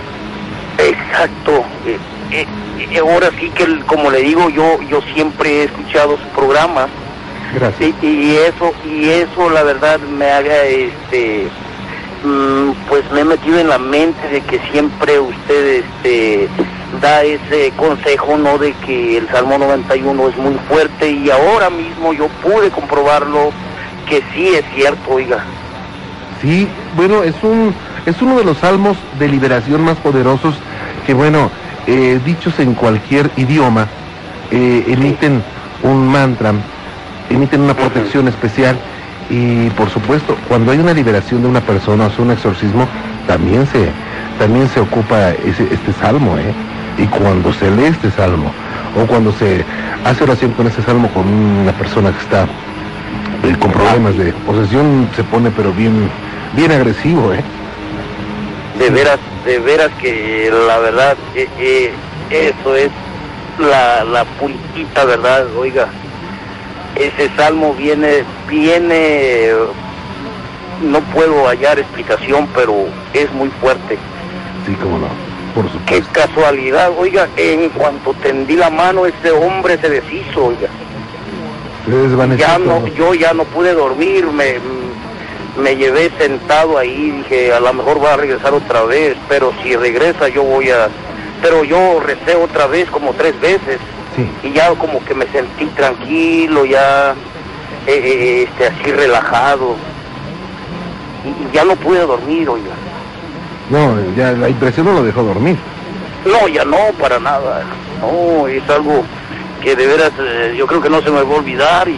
Exacto. 0.78 1.64
Eh, 1.86 1.98
eh, 2.32 2.46
eh, 2.92 2.98
ahora 3.00 3.30
sí 3.38 3.50
que, 3.54 3.64
el- 3.64 3.84
como 3.84 4.10
le 4.10 4.20
digo, 4.22 4.48
yo, 4.50 4.80
yo 4.88 5.00
siempre 5.14 5.50
he 5.50 5.64
escuchado 5.64 6.16
su 6.18 6.28
programa. 6.34 6.86
Gracias. 7.54 7.94
Y, 8.02 8.06
y 8.06 8.36
eso 8.36 8.72
y 8.88 9.08
eso 9.10 9.50
la 9.50 9.62
verdad 9.62 10.00
me 10.00 10.24
haga 10.30 10.62
este 10.64 11.48
mm, 12.24 12.70
pues 12.88 13.02
me 13.12 13.20
he 13.20 13.24
metido 13.26 13.58
en 13.58 13.68
la 13.68 13.78
mente 13.78 14.26
de 14.28 14.40
que 14.40 14.58
siempre 14.72 15.20
usted 15.20 15.84
este 15.84 16.48
da 17.00 17.22
ese 17.22 17.72
consejo 17.76 18.36
no 18.36 18.58
de 18.58 18.72
que 18.74 19.18
el 19.18 19.28
Salmo 19.28 19.58
91 19.58 20.28
es 20.28 20.36
muy 20.36 20.54
fuerte 20.68 21.10
y 21.10 21.30
ahora 21.30 21.70
mismo 21.70 22.12
yo 22.12 22.28
pude 22.42 22.70
comprobarlo 22.70 23.50
que 24.08 24.22
sí 24.34 24.48
es 24.48 24.64
cierto 24.74 25.10
oiga. 25.10 25.44
Sí, 26.40 26.68
bueno, 26.96 27.22
es 27.22 27.34
un 27.42 27.74
es 28.04 28.20
uno 28.20 28.36
de 28.36 28.44
los 28.44 28.58
salmos 28.58 28.96
de 29.18 29.28
liberación 29.28 29.84
más 29.84 29.96
poderosos 29.98 30.56
que, 31.06 31.14
bueno, 31.14 31.50
eh, 31.86 32.18
dichos 32.24 32.58
en 32.58 32.74
cualquier 32.74 33.30
idioma, 33.36 33.86
eh, 34.50 34.84
emiten 34.88 35.42
un 35.82 36.08
mantra, 36.08 36.52
emiten 37.30 37.60
una 37.60 37.74
protección 37.74 38.26
especial 38.26 38.76
y, 39.30 39.70
por 39.70 39.88
supuesto, 39.90 40.36
cuando 40.48 40.72
hay 40.72 40.78
una 40.78 40.92
liberación 40.92 41.42
de 41.42 41.48
una 41.48 41.60
persona 41.60 42.06
o 42.06 42.10
sea, 42.10 42.24
un 42.24 42.32
exorcismo, 42.32 42.88
también 43.26 43.66
se 43.68 43.90
también 44.38 44.68
se 44.68 44.80
ocupa 44.80 45.30
ese, 45.30 45.62
este 45.72 45.92
salmo, 46.00 46.36
¿eh? 46.36 46.52
Y 46.98 47.06
cuando 47.06 47.52
se 47.52 47.70
lee 47.70 47.86
este 47.86 48.10
salmo 48.10 48.52
o 49.00 49.06
cuando 49.06 49.32
se 49.32 49.64
hace 50.04 50.24
oración 50.24 50.52
con 50.52 50.66
ese 50.66 50.82
salmo 50.82 51.08
con 51.14 51.26
una 51.26 51.72
persona 51.72 52.12
que 52.12 52.18
está 52.18 52.44
eh, 53.44 53.56
con 53.58 53.72
problemas 53.72 54.16
de 54.16 54.32
posesión 54.46 55.08
se 55.16 55.24
pone 55.24 55.50
pero 55.50 55.72
bien 55.72 56.10
bien 56.54 56.70
agresivo, 56.70 57.32
¿eh? 57.32 57.42
de 58.78 58.90
veras 58.90 59.18
de 59.44 59.58
veras 59.58 59.90
que 60.00 60.50
la 60.66 60.78
verdad 60.78 61.16
eh, 61.34 61.48
eh, 61.58 61.92
eso 62.30 62.76
es 62.76 62.90
la, 63.58 64.04
la 64.04 64.24
puritita 64.24 65.04
verdad 65.04 65.46
oiga 65.56 65.88
ese 66.94 67.30
salmo 67.36 67.74
viene 67.74 68.24
viene 68.48 69.50
no 70.82 71.00
puedo 71.00 71.46
hallar 71.48 71.78
explicación 71.78 72.48
pero 72.54 72.86
es 73.14 73.32
muy 73.32 73.48
fuerte 73.60 73.98
Sí, 74.66 74.76
cómo 74.80 74.98
no. 74.98 75.31
Por 75.54 75.66
Qué 75.84 76.02
casualidad, 76.12 76.92
oiga, 76.96 77.28
en 77.36 77.68
cuanto 77.70 78.14
tendí 78.14 78.56
la 78.56 78.70
mano, 78.70 79.04
ese 79.06 79.30
hombre 79.32 79.78
se 79.78 79.90
deshizo, 79.90 80.46
oiga. 80.46 80.68
Se 81.84 82.36
Ya 82.36 82.58
no, 82.58 82.86
yo 82.86 83.12
ya 83.14 83.34
no 83.34 83.44
pude 83.44 83.74
dormir, 83.74 84.26
me, 84.28 84.54
me 85.60 85.76
llevé 85.76 86.10
sentado 86.18 86.78
ahí, 86.78 87.10
dije, 87.10 87.52
a 87.52 87.60
lo 87.60 87.72
mejor 87.74 88.02
va 88.02 88.14
a 88.14 88.16
regresar 88.16 88.54
otra 88.54 88.84
vez, 88.84 89.16
pero 89.28 89.52
si 89.62 89.76
regresa 89.76 90.28
yo 90.28 90.42
voy 90.42 90.70
a... 90.70 90.88
Pero 91.42 91.64
yo 91.64 92.00
recé 92.00 92.36
otra 92.36 92.66
vez 92.66 92.88
como 92.88 93.12
tres 93.14 93.38
veces 93.40 93.78
Sí. 94.14 94.28
y 94.42 94.52
ya 94.52 94.68
como 94.74 95.02
que 95.04 95.14
me 95.14 95.26
sentí 95.28 95.64
tranquilo, 95.66 96.66
ya 96.66 97.14
eh, 97.86 97.92
eh, 98.04 98.42
este, 98.46 98.66
así 98.66 98.92
relajado. 98.92 99.74
Y, 101.24 101.28
y 101.28 101.54
ya 101.54 101.64
no 101.64 101.74
pude 101.76 102.00
dormir, 102.00 102.48
oiga. 102.48 102.72
No, 103.70 103.96
ya 104.16 104.32
la 104.32 104.48
impresión 104.48 104.86
no 104.86 104.92
lo 104.92 105.02
dejó 105.04 105.22
dormir. 105.22 105.56
No, 106.26 106.46
ya 106.48 106.64
no, 106.64 106.76
para 107.00 107.18
nada. 107.18 107.62
No, 108.00 108.46
es 108.48 108.68
algo 108.68 109.02
que 109.62 109.74
de 109.76 109.86
veras 109.86 110.12
eh, 110.18 110.54
yo 110.56 110.66
creo 110.66 110.80
que 110.80 110.90
no 110.90 111.00
se 111.02 111.10
me 111.10 111.22
va 111.22 111.34
a 111.34 111.38
olvidar 111.38 111.88
y, 111.88 111.92
y- 111.92 111.96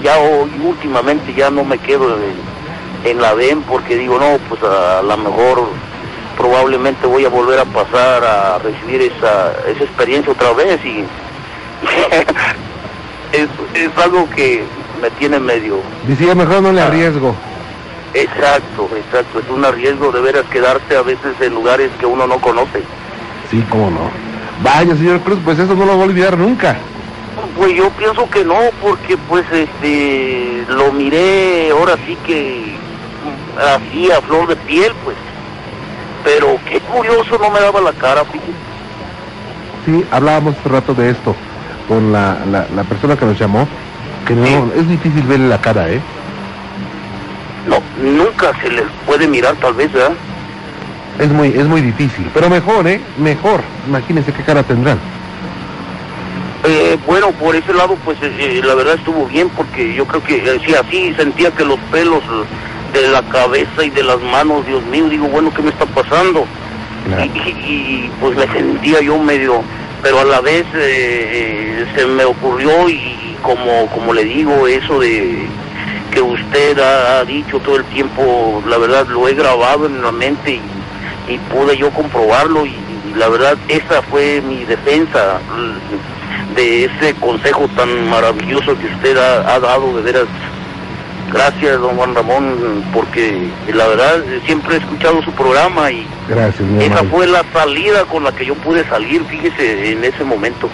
y 0.00 0.02
ya 0.04 0.16
hoy 0.18 0.50
últimamente 0.64 1.32
ya 1.34 1.50
no 1.50 1.64
me 1.64 1.78
quedo 1.78 2.16
en, 2.16 3.10
en 3.10 3.20
la 3.20 3.34
DEM 3.34 3.62
porque 3.62 3.96
digo, 3.96 4.18
no, 4.18 4.38
pues 4.48 4.62
a, 4.62 5.02
lo 5.02 5.16
mejor 5.16 5.68
probablemente 6.36 7.06
voy 7.06 7.24
a 7.24 7.28
volver 7.28 7.58
a 7.58 7.64
pasar 7.64 8.24
a 8.24 8.58
recibir 8.58 9.02
esa, 9.02 9.52
esa 9.68 9.84
experiencia 9.84 10.32
otra 10.32 10.52
vez 10.52 10.80
y 10.84 11.04
es, 13.32 13.48
es 13.74 13.90
algo 14.02 14.28
que 14.30 14.64
me 15.00 15.10
tiene 15.10 15.38
medio... 15.38 15.80
Decía, 16.06 16.34
mejor 16.34 16.62
no 16.62 16.72
le 16.72 16.80
arriesgo. 16.80 17.34
Exacto, 18.14 18.90
exacto, 18.96 19.38
es 19.40 19.48
un 19.48 19.64
arriesgo 19.64 20.12
de 20.12 20.20
veras 20.20 20.44
quedarse 20.50 20.96
a 20.96 21.02
veces 21.02 21.34
en 21.40 21.54
lugares 21.54 21.90
que 21.98 22.06
uno 22.06 22.26
no 22.26 22.38
conoce. 22.38 22.82
Sí, 23.50 23.64
cómo 23.70 23.90
no. 23.90 24.10
Vaya, 24.62 24.94
señor 24.94 25.20
Cruz, 25.20 25.38
pues 25.44 25.58
eso 25.58 25.74
no 25.74 25.84
lo 25.86 25.94
voy 25.94 26.02
a 26.02 26.06
olvidar 26.06 26.36
nunca. 26.38 26.76
Pues 27.56 27.74
yo 27.74 27.88
pienso 27.90 28.28
que 28.28 28.44
no, 28.44 28.58
porque 28.80 29.16
pues 29.16 29.44
este 29.50 30.64
lo 30.68 30.92
miré 30.92 31.70
ahora 31.70 31.96
sí 32.06 32.16
que 32.26 32.74
mm, 33.24 33.58
así 33.58 34.10
a 34.10 34.20
flor 34.20 34.46
de 34.48 34.56
piel, 34.56 34.92
pues. 35.04 35.16
Pero 36.24 36.58
qué 36.68 36.78
curioso 36.80 37.38
no 37.38 37.50
me 37.50 37.60
daba 37.60 37.80
la 37.80 37.92
cara, 37.92 38.24
fíjese. 38.26 38.52
Sí, 39.86 40.04
hablábamos 40.12 40.54
hace 40.58 40.68
rato 40.68 40.94
de 40.94 41.10
esto 41.10 41.34
con 41.88 42.12
la, 42.12 42.38
la, 42.50 42.66
la 42.74 42.84
persona 42.84 43.16
que 43.16 43.24
nos 43.24 43.38
llamó, 43.38 43.66
que 44.26 44.34
no, 44.34 44.46
Sí. 44.46 44.54
es 44.76 44.88
difícil 44.88 45.22
verle 45.24 45.48
la 45.48 45.60
cara, 45.60 45.90
¿eh? 45.90 46.00
No, 47.66 47.80
nunca 48.02 48.52
se 48.60 48.70
les 48.70 48.84
puede 49.06 49.26
mirar 49.28 49.54
tal 49.56 49.74
vez, 49.74 49.92
¿verdad? 49.92 50.12
Es 51.18 51.28
muy, 51.30 51.48
es 51.48 51.66
muy 51.66 51.80
difícil, 51.80 52.28
pero 52.34 52.48
mejor, 52.50 52.86
¿eh? 52.88 53.00
Mejor. 53.18 53.60
Imagínense 53.86 54.32
qué 54.32 54.42
cara 54.42 54.62
tendrán. 54.62 54.98
Eh, 56.64 56.96
bueno, 57.06 57.30
por 57.32 57.54
ese 57.56 57.72
lado, 57.74 57.96
pues 58.04 58.18
eh, 58.22 58.32
eh, 58.38 58.60
la 58.64 58.74
verdad 58.74 58.94
estuvo 58.94 59.26
bien, 59.26 59.48
porque 59.50 59.94
yo 59.94 60.06
creo 60.06 60.22
que 60.22 60.36
eh, 60.36 60.60
sí, 60.64 60.74
así 60.74 61.12
sentía 61.14 61.50
que 61.50 61.64
los 61.64 61.78
pelos 61.90 62.22
de 62.92 63.08
la 63.08 63.22
cabeza 63.22 63.84
y 63.84 63.90
de 63.90 64.02
las 64.04 64.20
manos, 64.20 64.66
Dios 64.66 64.84
mío, 64.86 65.08
digo, 65.08 65.26
bueno, 65.28 65.52
¿qué 65.54 65.62
me 65.62 65.70
está 65.70 65.86
pasando? 65.86 66.46
Claro. 67.06 67.24
y, 67.24 67.38
y- 67.38 67.50
y, 67.50 68.10
pues 68.20 68.36
me 68.36 68.46
sentía 68.52 69.00
yo 69.00 69.18
medio 69.18 69.62
pero 70.04 70.20
a 70.20 70.24
la 70.24 70.40
vez 70.40 70.64
se 70.72 72.06
me 72.06 72.24
ocurrió 72.24 72.88
y 72.88 73.36
como 73.42 73.86
como 73.88 74.12
le 74.14 74.24
digo 74.24 74.66
eso 74.68 74.98
de 75.00 75.46
que 76.12 76.20
usted 76.20 76.78
ha, 76.78 77.18
ha 77.20 77.24
dicho 77.24 77.58
todo 77.60 77.76
el 77.76 77.84
tiempo 77.86 78.62
la 78.68 78.78
verdad 78.78 79.06
lo 79.08 79.26
he 79.28 79.34
grabado 79.34 79.86
en 79.86 80.02
la 80.02 80.12
mente 80.12 80.60
y, 81.28 81.32
y 81.32 81.38
pude 81.38 81.76
yo 81.76 81.90
comprobarlo 81.90 82.66
y, 82.66 82.70
y 82.70 83.14
la 83.18 83.28
verdad 83.28 83.56
esa 83.68 84.02
fue 84.02 84.40
mi 84.42 84.64
defensa 84.64 85.40
mm, 85.56 86.54
de 86.54 86.84
ese 86.84 87.14
consejo 87.14 87.68
tan 87.76 88.08
maravilloso 88.08 88.78
que 88.78 88.86
usted 88.86 89.16
ha, 89.16 89.54
ha 89.54 89.60
dado 89.60 89.96
de 89.96 90.02
veras 90.02 90.26
gracias 91.32 91.80
don 91.80 91.96
Juan 91.96 92.14
Ramón 92.14 92.84
porque 92.92 93.48
la 93.72 93.88
verdad 93.88 94.22
siempre 94.44 94.74
he 94.76 94.78
escuchado 94.78 95.22
su 95.22 95.32
programa 95.32 95.90
y 95.90 96.06
Gracias, 96.28 96.68
esa 96.80 97.04
fue 97.04 97.26
la 97.26 97.42
salida 97.52 98.04
con 98.04 98.24
la 98.24 98.32
que 98.32 98.46
yo 98.46 98.54
pude 98.54 98.84
salir, 98.88 99.24
fíjese, 99.24 99.92
en 99.92 100.04
ese 100.04 100.24
momento. 100.24 100.68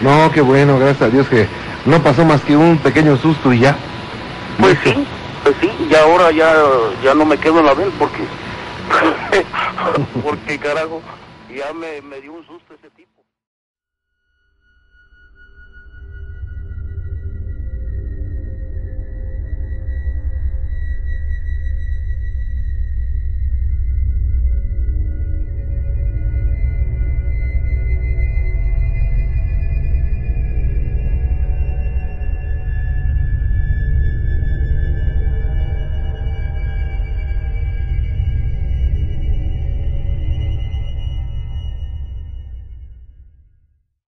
No, 0.00 0.30
qué 0.32 0.40
bueno, 0.40 0.78
gracias 0.78 1.02
a 1.02 1.10
Dios 1.10 1.28
que 1.28 1.46
no 1.84 2.02
pasó 2.02 2.24
más 2.24 2.40
que 2.42 2.56
un 2.56 2.78
pequeño 2.78 3.16
susto 3.16 3.52
y 3.52 3.60
ya. 3.60 3.76
Pues 4.58 4.76
sí, 4.84 4.94
pues 5.44 5.56
sí, 5.60 5.70
y 5.88 5.94
ahora 5.94 6.30
ya, 6.32 6.52
ya 7.02 7.14
no 7.14 7.24
me 7.24 7.38
quedo 7.38 7.60
en 7.60 7.66
la 7.66 7.74
ven 7.74 7.90
porque, 7.98 8.24
porque 10.22 10.58
carajo, 10.58 11.00
ya 11.54 11.72
me, 11.72 12.02
me 12.02 12.20
dio 12.20 12.32
un 12.32 12.46
susto 12.46 12.74
ese 12.74 12.90
tipo. 12.90 13.07